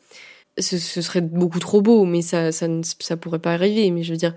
Ce, 0.58 0.78
serait 0.78 1.20
beaucoup 1.20 1.58
trop 1.58 1.82
beau, 1.82 2.04
mais 2.04 2.22
ça, 2.22 2.50
ça, 2.50 2.66
ça 3.00 3.16
pourrait 3.16 3.38
pas 3.38 3.52
arriver. 3.52 3.90
Mais 3.90 4.02
je 4.02 4.12
veux 4.12 4.16
dire, 4.16 4.34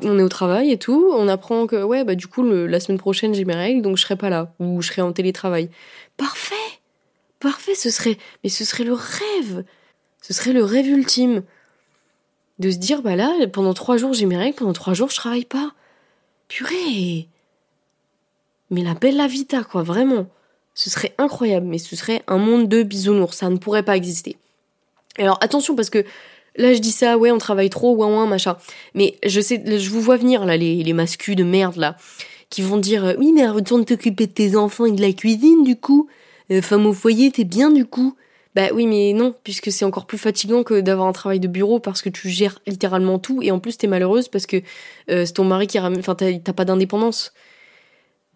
on 0.00 0.18
est 0.18 0.22
au 0.22 0.28
travail 0.28 0.70
et 0.70 0.78
tout, 0.78 1.12
on 1.14 1.28
apprend 1.28 1.66
que, 1.66 1.82
ouais, 1.82 2.04
bah 2.04 2.14
du 2.14 2.26
coup, 2.26 2.42
la 2.42 2.80
semaine 2.80 2.98
prochaine, 2.98 3.34
j'ai 3.34 3.44
mes 3.44 3.54
règles, 3.54 3.82
donc 3.82 3.96
je 3.96 4.02
serai 4.02 4.16
pas 4.16 4.30
là, 4.30 4.52
ou 4.58 4.82
je 4.82 4.88
serai 4.88 5.02
en 5.02 5.12
télétravail. 5.12 5.70
Parfait 6.16 6.54
Parfait, 7.40 7.74
ce 7.74 7.90
serait, 7.90 8.18
mais 8.44 8.50
ce 8.50 8.64
serait 8.64 8.84
le 8.84 8.92
rêve 8.92 9.64
Ce 10.20 10.32
serait 10.32 10.52
le 10.52 10.62
rêve 10.62 10.86
ultime 10.86 11.42
de 12.58 12.70
se 12.70 12.76
dire, 12.76 13.02
bah 13.02 13.16
là, 13.16 13.32
pendant 13.52 13.74
trois 13.74 13.96
jours, 13.96 14.12
j'ai 14.12 14.26
mes 14.26 14.36
règles, 14.36 14.54
pendant 14.54 14.72
trois 14.72 14.94
jours, 14.94 15.10
je 15.10 15.16
travaille 15.16 15.44
pas. 15.44 15.72
Purée 16.48 17.28
Mais 18.70 18.82
la 18.82 18.94
belle 18.94 19.16
la 19.16 19.26
vita, 19.26 19.64
quoi, 19.64 19.82
vraiment. 19.82 20.26
Ce 20.74 20.88
serait 20.88 21.14
incroyable, 21.18 21.66
mais 21.66 21.78
ce 21.78 21.96
serait 21.96 22.22
un 22.28 22.38
monde 22.38 22.68
de 22.68 22.82
bisounours, 22.82 23.36
ça 23.36 23.50
ne 23.50 23.58
pourrait 23.58 23.82
pas 23.82 23.96
exister. 23.96 24.36
Alors 25.18 25.38
attention, 25.42 25.74
parce 25.74 25.90
que 25.90 26.04
Là, 26.56 26.74
je 26.74 26.80
dis 26.80 26.90
ça, 26.90 27.16
ouais, 27.16 27.30
on 27.30 27.38
travaille 27.38 27.70
trop, 27.70 27.94
ouin 27.94 28.08
ouin, 28.08 28.26
machin. 28.26 28.56
Mais 28.94 29.16
je 29.24 29.40
sais, 29.40 29.62
je 29.66 29.90
vous 29.90 30.00
vois 30.00 30.16
venir, 30.16 30.44
là, 30.44 30.56
les, 30.56 30.82
les 30.82 30.92
mascus 30.92 31.34
de 31.36 31.44
merde, 31.44 31.76
là, 31.76 31.96
qui 32.50 32.62
vont 32.62 32.78
dire, 32.78 33.04
euh, 33.04 33.14
oui, 33.18 33.32
mais 33.32 33.48
retourne 33.48 33.84
t'occuper 33.84 34.26
de 34.26 34.32
tes 34.32 34.56
enfants 34.56 34.84
et 34.84 34.92
de 34.92 35.00
la 35.00 35.12
cuisine, 35.12 35.64
du 35.64 35.76
coup. 35.76 36.08
Euh, 36.50 36.60
femme 36.60 36.86
au 36.86 36.92
foyer, 36.92 37.30
t'es 37.30 37.44
bien, 37.44 37.70
du 37.70 37.86
coup. 37.86 38.14
Bah 38.54 38.68
oui, 38.74 38.86
mais 38.86 39.14
non, 39.14 39.34
puisque 39.44 39.72
c'est 39.72 39.86
encore 39.86 40.06
plus 40.06 40.18
fatigant 40.18 40.62
que 40.62 40.80
d'avoir 40.80 41.08
un 41.08 41.12
travail 41.12 41.40
de 41.40 41.48
bureau 41.48 41.78
parce 41.80 42.02
que 42.02 42.10
tu 42.10 42.28
gères 42.28 42.58
littéralement 42.66 43.18
tout 43.18 43.40
et 43.42 43.50
en 43.50 43.58
plus 43.58 43.78
t'es 43.78 43.86
malheureuse 43.86 44.28
parce 44.28 44.44
que 44.44 44.58
euh, 45.10 45.24
c'est 45.24 45.32
ton 45.32 45.44
mari 45.44 45.66
qui 45.66 45.78
ramène, 45.78 46.00
enfin 46.00 46.14
t'as 46.14 46.52
pas 46.52 46.66
d'indépendance. 46.66 47.32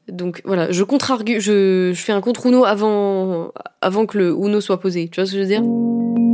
Donc 0.08 0.40
voilà, 0.46 0.72
je 0.72 0.84
contre 0.84 1.22
je, 1.26 1.92
je 1.92 2.00
fais 2.00 2.12
un 2.12 2.22
contre 2.22 2.46
Uno 2.46 2.64
avant, 2.64 3.52
avant 3.82 4.06
que 4.06 4.16
le 4.16 4.30
Uno 4.30 4.62
soit 4.62 4.80
posé. 4.80 5.08
Tu 5.08 5.20
vois 5.20 5.26
ce 5.26 5.32
que 5.32 5.36
je 5.36 5.42
veux 5.42 5.48
dire? 5.48 6.25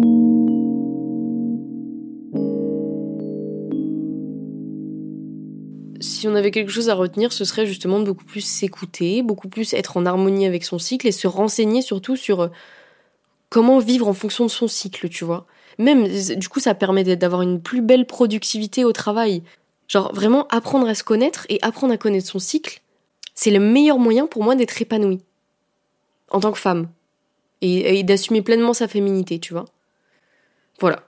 Si 6.23 6.29
on 6.29 6.37
avait 6.37 6.52
quelque 6.52 6.71
chose 6.71 6.88
à 6.88 6.95
retenir, 6.95 7.33
ce 7.33 7.45
serait 7.45 7.67
justement 7.67 7.99
de 7.99 8.05
beaucoup 8.05 8.25
plus 8.25 8.43
s'écouter, 8.43 9.23
beaucoup 9.23 9.49
plus 9.49 9.75
être 9.75 9.97
en 9.97 10.07
harmonie 10.07 10.47
avec 10.47 10.62
son 10.62 10.79
cycle 10.79 11.09
et 11.09 11.12
se 11.12 11.26
renseigner 11.26 11.83
surtout 11.83 12.14
sur 12.14 12.43
euh, 12.43 12.49
comment 13.49 13.81
vivre 13.81 14.07
en 14.07 14.12
fonction 14.12 14.45
de 14.47 14.50
son 14.50 14.69
cycle, 14.69 15.09
tu 15.09 15.25
vois. 15.25 15.47
Même, 15.79 16.07
du 16.07 16.49
coup, 16.49 16.61
ça 16.61 16.75
permet 16.75 17.02
d'avoir 17.17 17.43
une 17.43 17.61
plus 17.61 17.83
belle 17.83 18.07
productivité 18.07 18.85
au 18.85 18.93
travail. 18.93 19.43
Genre, 19.88 20.14
vraiment 20.14 20.47
apprendre 20.47 20.88
à 20.88 20.95
se 20.95 21.02
connaître 21.02 21.45
et 21.49 21.59
apprendre 21.61 21.93
à 21.93 21.99
connaître 21.99 22.29
son 22.29 22.38
cycle, 22.38 22.83
c'est 23.35 23.50
le 23.50 23.59
meilleur 23.59 23.99
moyen 23.99 24.29
pour 24.29 24.45
moi 24.45 24.55
d'être 24.55 24.81
épanouie. 24.81 25.23
En 26.31 26.38
tant 26.38 26.52
que 26.52 26.59
femme. 26.59 26.88
Et, 27.62 27.99
et 27.99 28.05
d'assumer 28.05 28.43
pleinement 28.43 28.75
sa 28.75 28.87
féminité, 28.87 29.41
tu 29.41 29.55
vois. 29.55 29.64
Voilà. 30.79 31.02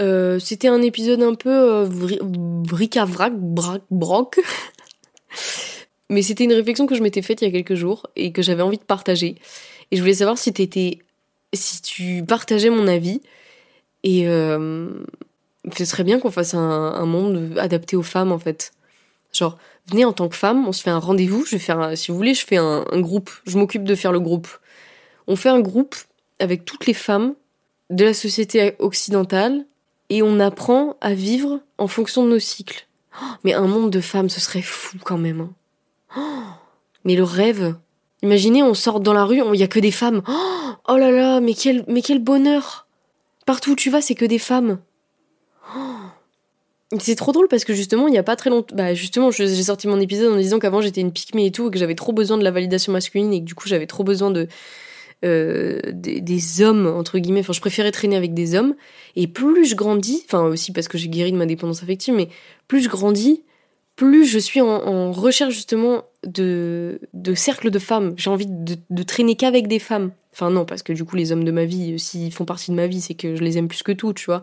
Euh, 0.00 0.38
c'était 0.38 0.68
un 0.68 0.82
épisode 0.82 1.22
un 1.22 1.34
peu 1.34 1.50
euh, 1.50 1.84
vrac 1.84 3.32
broc. 3.90 4.40
Mais 6.10 6.22
c'était 6.22 6.44
une 6.44 6.52
réflexion 6.52 6.86
que 6.86 6.94
je 6.94 7.02
m'étais 7.02 7.22
faite 7.22 7.40
il 7.42 7.46
y 7.46 7.48
a 7.48 7.50
quelques 7.50 7.74
jours 7.74 8.06
et 8.16 8.32
que 8.32 8.42
j'avais 8.42 8.62
envie 8.62 8.78
de 8.78 8.84
partager. 8.84 9.36
Et 9.90 9.96
je 9.96 10.00
voulais 10.00 10.14
savoir 10.14 10.38
si 10.38 10.52
t'étais, 10.52 10.98
si 11.52 11.80
tu 11.82 12.24
partageais 12.26 12.70
mon 12.70 12.86
avis. 12.86 13.22
Et 14.02 14.28
euh, 14.28 14.90
ce 15.76 15.84
serait 15.84 16.04
bien 16.04 16.18
qu'on 16.18 16.30
fasse 16.30 16.54
un, 16.54 17.06
monde 17.06 17.56
adapté 17.58 17.96
aux 17.96 18.02
femmes 18.02 18.32
en 18.32 18.38
fait. 18.38 18.72
Genre, 19.32 19.58
venez 19.88 20.04
en 20.04 20.12
tant 20.12 20.28
que 20.28 20.36
femme, 20.36 20.68
on 20.68 20.72
se 20.72 20.82
fait 20.82 20.90
un 20.90 20.98
rendez-vous. 20.98 21.44
Je 21.46 21.52
vais 21.52 21.58
faire, 21.58 21.96
si 21.96 22.10
vous 22.10 22.16
voulez, 22.16 22.34
je 22.34 22.44
fais 22.44 22.58
un 22.58 23.00
groupe. 23.00 23.30
Je 23.46 23.56
m'occupe 23.56 23.84
de 23.84 23.94
faire 23.94 24.12
le 24.12 24.20
groupe. 24.20 24.48
On 25.26 25.36
fait 25.36 25.48
un 25.48 25.60
groupe 25.60 25.96
avec 26.38 26.64
toutes 26.64 26.86
les 26.86 26.94
femmes 26.94 27.34
de 27.90 28.04
la 28.04 28.14
société 28.14 28.74
occidentale 28.78 29.64
et 30.10 30.22
on 30.22 30.40
apprend 30.40 30.96
à 31.00 31.14
vivre 31.14 31.60
en 31.78 31.86
fonction 31.86 32.24
de 32.24 32.30
nos 32.30 32.38
cycles. 32.38 32.86
Oh, 33.20 33.26
mais 33.44 33.54
un 33.54 33.66
monde 33.66 33.90
de 33.90 34.00
femmes, 34.00 34.28
ce 34.28 34.40
serait 34.40 34.62
fou 34.62 34.98
quand 35.04 35.18
même. 35.18 35.40
Hein. 35.40 35.52
Oh, 36.16 36.44
mais 37.04 37.16
le 37.16 37.24
rêve. 37.24 37.76
Imaginez, 38.22 38.62
on 38.62 38.74
sort 38.74 39.00
dans 39.00 39.12
la 39.12 39.24
rue, 39.24 39.38
il 39.38 39.50
n'y 39.52 39.62
a 39.62 39.68
que 39.68 39.80
des 39.80 39.90
femmes. 39.90 40.22
Oh, 40.28 40.72
oh 40.88 40.96
là 40.96 41.10
là, 41.10 41.40
mais 41.40 41.54
quel, 41.54 41.84
mais 41.88 42.02
quel 42.02 42.18
bonheur. 42.18 42.86
Partout 43.46 43.72
où 43.72 43.76
tu 43.76 43.90
vas, 43.90 44.00
c'est 44.00 44.14
que 44.14 44.24
des 44.24 44.38
femmes. 44.38 44.78
C'est 47.00 47.16
trop 47.16 47.32
drôle 47.32 47.48
parce 47.48 47.64
que 47.64 47.74
justement, 47.74 48.06
il 48.06 48.12
n'y 48.12 48.18
a 48.18 48.22
pas 48.22 48.36
très 48.36 48.50
longtemps. 48.50 48.74
Bah, 48.74 48.94
justement, 48.94 49.30
j'ai 49.30 49.62
sorti 49.62 49.88
mon 49.88 50.00
épisode 50.00 50.32
en 50.32 50.36
disant 50.36 50.58
qu'avant 50.58 50.80
j'étais 50.80 51.00
une 51.00 51.12
pygmée 51.12 51.46
et 51.46 51.52
tout, 51.52 51.68
et 51.68 51.70
que 51.70 51.78
j'avais 51.78 51.94
trop 51.94 52.12
besoin 52.12 52.38
de 52.38 52.44
la 52.44 52.50
validation 52.50 52.92
masculine, 52.92 53.32
et 53.32 53.40
que 53.40 53.44
du 53.44 53.54
coup 53.54 53.68
j'avais 53.68 53.86
trop 53.86 54.04
besoin 54.04 54.30
de, 54.30 54.48
euh, 55.24 55.80
des, 55.92 56.62
hommes 56.62 56.86
entre 56.86 57.18
guillemets. 57.18 57.40
Enfin, 57.40 57.52
je 57.52 57.60
préférais 57.60 57.92
traîner 57.92 58.16
avec 58.16 58.34
des 58.34 58.54
hommes. 58.54 58.74
Et 59.16 59.26
plus 59.26 59.64
je 59.64 59.74
grandis, 59.74 60.22
enfin 60.26 60.44
aussi 60.44 60.72
parce 60.72 60.88
que 60.88 60.98
j'ai 60.98 61.08
guéri 61.08 61.32
de 61.32 61.36
ma 61.36 61.46
dépendance 61.46 61.82
affective, 61.82 62.14
mais 62.14 62.28
plus 62.68 62.82
je 62.82 62.88
grandis, 62.88 63.42
plus 63.96 64.26
je 64.26 64.38
suis 64.38 64.60
en, 64.60 65.12
recherche 65.12 65.54
justement 65.54 66.04
de, 66.26 67.00
de 67.12 67.34
cercles 67.34 67.70
de 67.70 67.78
femmes. 67.78 68.14
J'ai 68.16 68.30
envie 68.30 68.46
de, 68.48 68.76
de 68.90 69.02
traîner 69.02 69.36
qu'avec 69.36 69.68
des 69.68 69.78
femmes. 69.78 70.10
Enfin 70.32 70.50
non, 70.50 70.64
parce 70.64 70.82
que 70.82 70.92
du 70.92 71.04
coup 71.04 71.16
les 71.16 71.30
hommes 71.30 71.44
de 71.44 71.52
ma 71.52 71.64
vie, 71.64 71.98
s'ils 71.98 72.32
font 72.32 72.44
partie 72.44 72.70
de 72.70 72.76
ma 72.76 72.86
vie, 72.86 73.00
c'est 73.00 73.14
que 73.14 73.36
je 73.36 73.42
les 73.42 73.56
aime 73.56 73.68
plus 73.68 73.82
que 73.82 73.92
tout, 73.92 74.12
tu 74.12 74.26
vois 74.26 74.42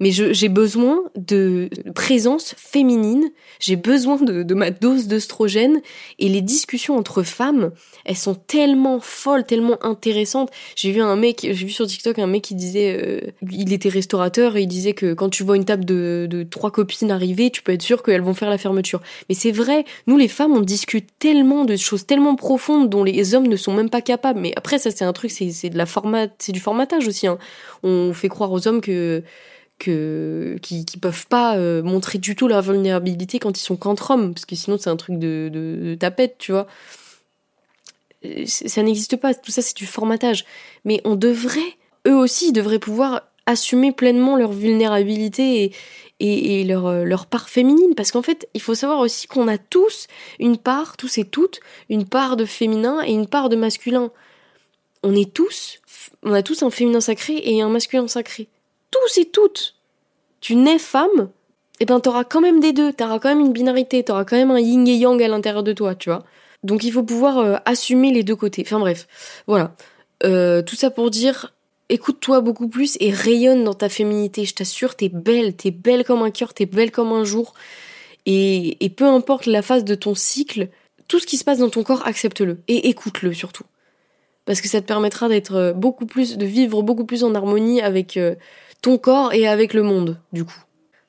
mais 0.00 0.10
j'ai 0.10 0.48
besoin 0.48 1.02
de 1.16 1.68
présence 1.94 2.54
féminine, 2.56 3.30
j'ai 3.60 3.76
besoin 3.76 4.16
de, 4.16 4.42
de, 4.42 4.54
ma 4.54 4.70
dose 4.70 5.06
d'œstrogène, 5.06 5.80
et 6.18 6.28
les 6.28 6.42
discussions 6.42 6.96
entre 6.96 7.22
femmes, 7.22 7.70
elles 8.04 8.16
sont 8.16 8.34
tellement 8.34 8.98
folles, 9.00 9.44
tellement 9.44 9.82
intéressantes. 9.84 10.50
J'ai 10.74 10.90
vu 10.90 11.00
un 11.00 11.16
mec, 11.16 11.40
j'ai 11.42 11.52
vu 11.52 11.70
sur 11.70 11.86
TikTok 11.86 12.18
un 12.18 12.26
mec 12.26 12.42
qui 12.42 12.54
disait, 12.54 12.98
euh, 13.00 13.20
il 13.50 13.72
était 13.72 13.88
restaurateur, 13.88 14.56
et 14.56 14.62
il 14.62 14.66
disait 14.66 14.94
que 14.94 15.14
quand 15.14 15.30
tu 15.30 15.44
vois 15.44 15.56
une 15.56 15.64
table 15.64 15.84
de, 15.84 16.26
de 16.28 16.42
trois 16.42 16.70
copines 16.70 17.10
arriver, 17.10 17.50
tu 17.50 17.62
peux 17.62 17.72
être 17.72 17.82
sûr 17.82 18.02
qu'elles 18.02 18.22
vont 18.22 18.34
faire 18.34 18.50
la 18.50 18.58
fermeture. 18.58 19.00
Mais 19.28 19.34
c'est 19.34 19.52
vrai, 19.52 19.84
nous 20.06 20.16
les 20.16 20.28
femmes, 20.28 20.52
on 20.52 20.60
discute 20.60 21.08
tellement 21.18 21.64
de 21.64 21.76
choses 21.76 22.06
tellement 22.06 22.34
profondes 22.34 22.90
dont 22.90 23.04
les 23.04 23.34
hommes 23.34 23.46
ne 23.46 23.56
sont 23.56 23.72
même 23.72 23.90
pas 23.90 24.00
capables. 24.00 24.40
Mais 24.40 24.52
après, 24.56 24.78
ça 24.78 24.90
c'est 24.90 25.04
un 25.04 25.12
truc, 25.12 25.30
c'est 25.30 25.70
de 25.70 25.78
la 25.78 25.86
format, 25.86 26.26
c'est 26.38 26.52
du 26.52 26.60
formatage 26.60 27.06
aussi. 27.06 27.26
Hein. 27.26 27.38
On 27.82 28.12
fait 28.12 28.28
croire 28.28 28.52
aux 28.52 28.66
hommes 28.66 28.80
que 28.80 29.22
qui, 29.78 30.84
qui 30.84 30.98
peuvent 30.98 31.26
pas 31.26 31.56
euh, 31.56 31.82
montrer 31.82 32.18
du 32.18 32.36
tout 32.36 32.48
leur 32.48 32.62
vulnérabilité 32.62 33.38
quand 33.38 33.58
ils 33.58 33.62
sont 33.62 33.76
qu'entre 33.76 34.10
hommes 34.12 34.32
parce 34.34 34.46
que 34.46 34.56
sinon 34.56 34.78
c'est 34.78 34.90
un 34.90 34.96
truc 34.96 35.18
de, 35.18 35.50
de, 35.52 35.94
tapette 35.94 36.36
tu 36.38 36.52
vois. 36.52 36.66
Ça 38.46 38.82
n'existe 38.82 39.16
pas. 39.16 39.34
Tout 39.34 39.50
ça 39.50 39.60
c'est 39.60 39.76
du 39.76 39.86
formatage. 39.86 40.46
Mais 40.84 41.00
on 41.04 41.14
devrait 41.14 41.60
eux 42.06 42.14
aussi 42.14 42.48
ils 42.48 42.52
devraient 42.52 42.78
pouvoir 42.78 43.22
assumer 43.46 43.92
pleinement 43.92 44.36
leur 44.36 44.52
vulnérabilité 44.52 45.64
et, 45.64 45.72
et, 46.20 46.60
et 46.60 46.64
leur, 46.64 46.86
euh, 46.86 47.04
leur 47.04 47.26
part 47.26 47.50
féminine. 47.50 47.94
Parce 47.94 48.12
qu'en 48.12 48.22
fait 48.22 48.48
il 48.54 48.62
faut 48.62 48.74
savoir 48.74 49.00
aussi 49.00 49.26
qu'on 49.26 49.48
a 49.48 49.58
tous 49.58 50.06
une 50.38 50.56
part 50.56 50.96
tous 50.96 51.18
et 51.18 51.24
toutes 51.24 51.60
une 51.90 52.06
part 52.06 52.36
de 52.36 52.46
féminin 52.46 53.02
et 53.04 53.12
une 53.12 53.26
part 53.26 53.50
de 53.50 53.56
masculin. 53.56 54.10
On 55.02 55.14
est 55.14 55.34
tous 55.34 55.80
on 56.22 56.32
a 56.32 56.42
tous 56.42 56.62
un 56.62 56.70
féminin 56.70 57.02
sacré 57.02 57.40
et 57.44 57.60
un 57.60 57.68
masculin 57.68 58.08
sacré 58.08 58.48
tous 58.94 59.18
et 59.18 59.26
toutes, 59.26 59.74
tu 60.40 60.56
nais 60.56 60.78
femme, 60.78 61.30
eh 61.80 61.84
ben 61.84 62.00
t'auras 62.00 62.24
quand 62.24 62.40
même 62.40 62.60
des 62.60 62.72
deux, 62.72 62.92
t'auras 62.92 63.18
quand 63.18 63.28
même 63.28 63.40
une 63.40 63.52
binarité, 63.52 64.04
t'auras 64.04 64.24
quand 64.24 64.36
même 64.36 64.50
un 64.50 64.60
yin 64.60 64.86
et 64.86 64.96
yang 64.96 65.20
à 65.22 65.28
l'intérieur 65.28 65.62
de 65.62 65.72
toi, 65.72 65.94
tu 65.94 66.10
vois. 66.10 66.24
Donc 66.62 66.84
il 66.84 66.92
faut 66.92 67.02
pouvoir 67.02 67.38
euh, 67.38 67.56
assumer 67.64 68.12
les 68.12 68.22
deux 68.22 68.36
côtés. 68.36 68.62
Enfin 68.64 68.78
bref, 68.78 69.06
voilà. 69.46 69.74
Euh, 70.24 70.62
tout 70.62 70.76
ça 70.76 70.90
pour 70.90 71.10
dire, 71.10 71.54
écoute-toi 71.88 72.40
beaucoup 72.40 72.68
plus 72.68 72.96
et 73.00 73.10
rayonne 73.10 73.64
dans 73.64 73.74
ta 73.74 73.88
féminité. 73.88 74.44
Je 74.44 74.54
t'assure, 74.54 74.94
t'es 74.94 75.08
belle, 75.08 75.56
t'es 75.56 75.70
belle 75.72 76.04
comme 76.04 76.22
un 76.22 76.30
cœur, 76.30 76.54
t'es 76.54 76.66
belle 76.66 76.90
comme 76.90 77.12
un 77.12 77.24
jour. 77.24 77.54
Et, 78.26 78.84
et 78.84 78.90
peu 78.90 79.04
importe 79.04 79.46
la 79.46 79.60
phase 79.60 79.84
de 79.84 79.94
ton 79.94 80.14
cycle, 80.14 80.68
tout 81.08 81.18
ce 81.18 81.26
qui 81.26 81.36
se 81.36 81.44
passe 81.44 81.58
dans 81.58 81.68
ton 81.68 81.82
corps, 81.82 82.06
accepte-le 82.06 82.58
et 82.68 82.88
écoute-le 82.88 83.34
surtout. 83.34 83.64
Parce 84.46 84.60
que 84.60 84.68
ça 84.68 84.80
te 84.80 84.86
permettra 84.86 85.28
d'être 85.28 85.72
beaucoup 85.76 86.06
plus, 86.06 86.36
de 86.36 86.46
vivre 86.46 86.82
beaucoup 86.82 87.04
plus 87.04 87.24
en 87.24 87.34
harmonie 87.34 87.80
avec 87.80 88.16
euh, 88.16 88.34
ton 88.84 88.98
corps 88.98 89.32
et 89.32 89.48
avec 89.48 89.72
le 89.72 89.82
monde, 89.82 90.20
du 90.34 90.44
coup. 90.44 90.62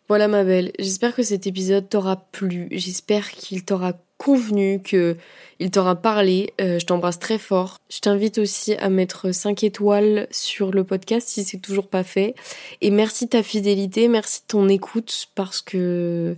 Voilà 0.07 0.29
ma 0.29 0.45
belle, 0.45 0.71
j'espère 0.79 1.13
que 1.13 1.23
cet 1.23 1.45
épisode 1.45 1.89
t'aura 1.89 2.15
plu, 2.31 2.69
j'espère 2.71 3.29
qu'il 3.31 3.65
t'aura 3.65 3.93
convenu, 4.17 4.81
que 4.81 5.17
il 5.59 5.71
t'aura 5.71 5.95
parlé. 5.95 6.53
Euh, 6.61 6.79
je 6.79 6.85
t'embrasse 6.85 7.19
très 7.19 7.37
fort. 7.37 7.79
Je 7.89 7.99
t'invite 7.99 8.37
aussi 8.37 8.75
à 8.75 8.87
mettre 8.87 9.33
5 9.33 9.65
étoiles 9.65 10.27
sur 10.31 10.71
le 10.71 10.85
podcast 10.85 11.27
si 11.27 11.43
c'est 11.43 11.57
toujours 11.57 11.87
pas 11.87 12.03
fait. 12.03 12.35
Et 12.79 12.91
merci 12.91 13.25
de 13.25 13.31
ta 13.31 13.43
fidélité, 13.43 14.07
merci 14.07 14.39
de 14.43 14.47
ton 14.47 14.69
écoute 14.69 15.27
parce 15.35 15.61
que 15.61 16.37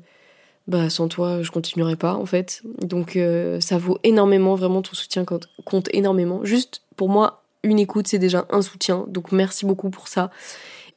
bah 0.67 0.89
sans 0.89 1.08
toi 1.08 1.43
je 1.43 1.52
continuerai 1.52 1.97
pas 1.97 2.15
en 2.15 2.26
fait. 2.26 2.63
Donc 2.82 3.15
euh, 3.15 3.60
ça 3.60 3.78
vaut 3.78 4.00
énormément, 4.04 4.56
vraiment 4.56 4.82
ton 4.82 4.95
soutien 4.95 5.23
compte 5.23 5.89
énormément. 5.93 6.43
Juste 6.45 6.82
pour 6.95 7.10
moi, 7.10 7.43
une 7.62 7.78
écoute 7.78 8.08
c'est 8.08 8.17
déjà 8.17 8.47
un 8.50 8.63
soutien, 8.63 9.06
donc 9.08 9.32
merci 9.32 9.67
beaucoup 9.67 9.91
pour 9.91 10.08
ça 10.08 10.32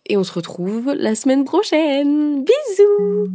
et 0.07 0.17
on 0.17 0.25
se 0.25 0.33
retrouve 0.33 0.93
la 0.95 1.15
semaine 1.15 1.45
prochaine. 1.45 2.45
Bisous 2.45 3.29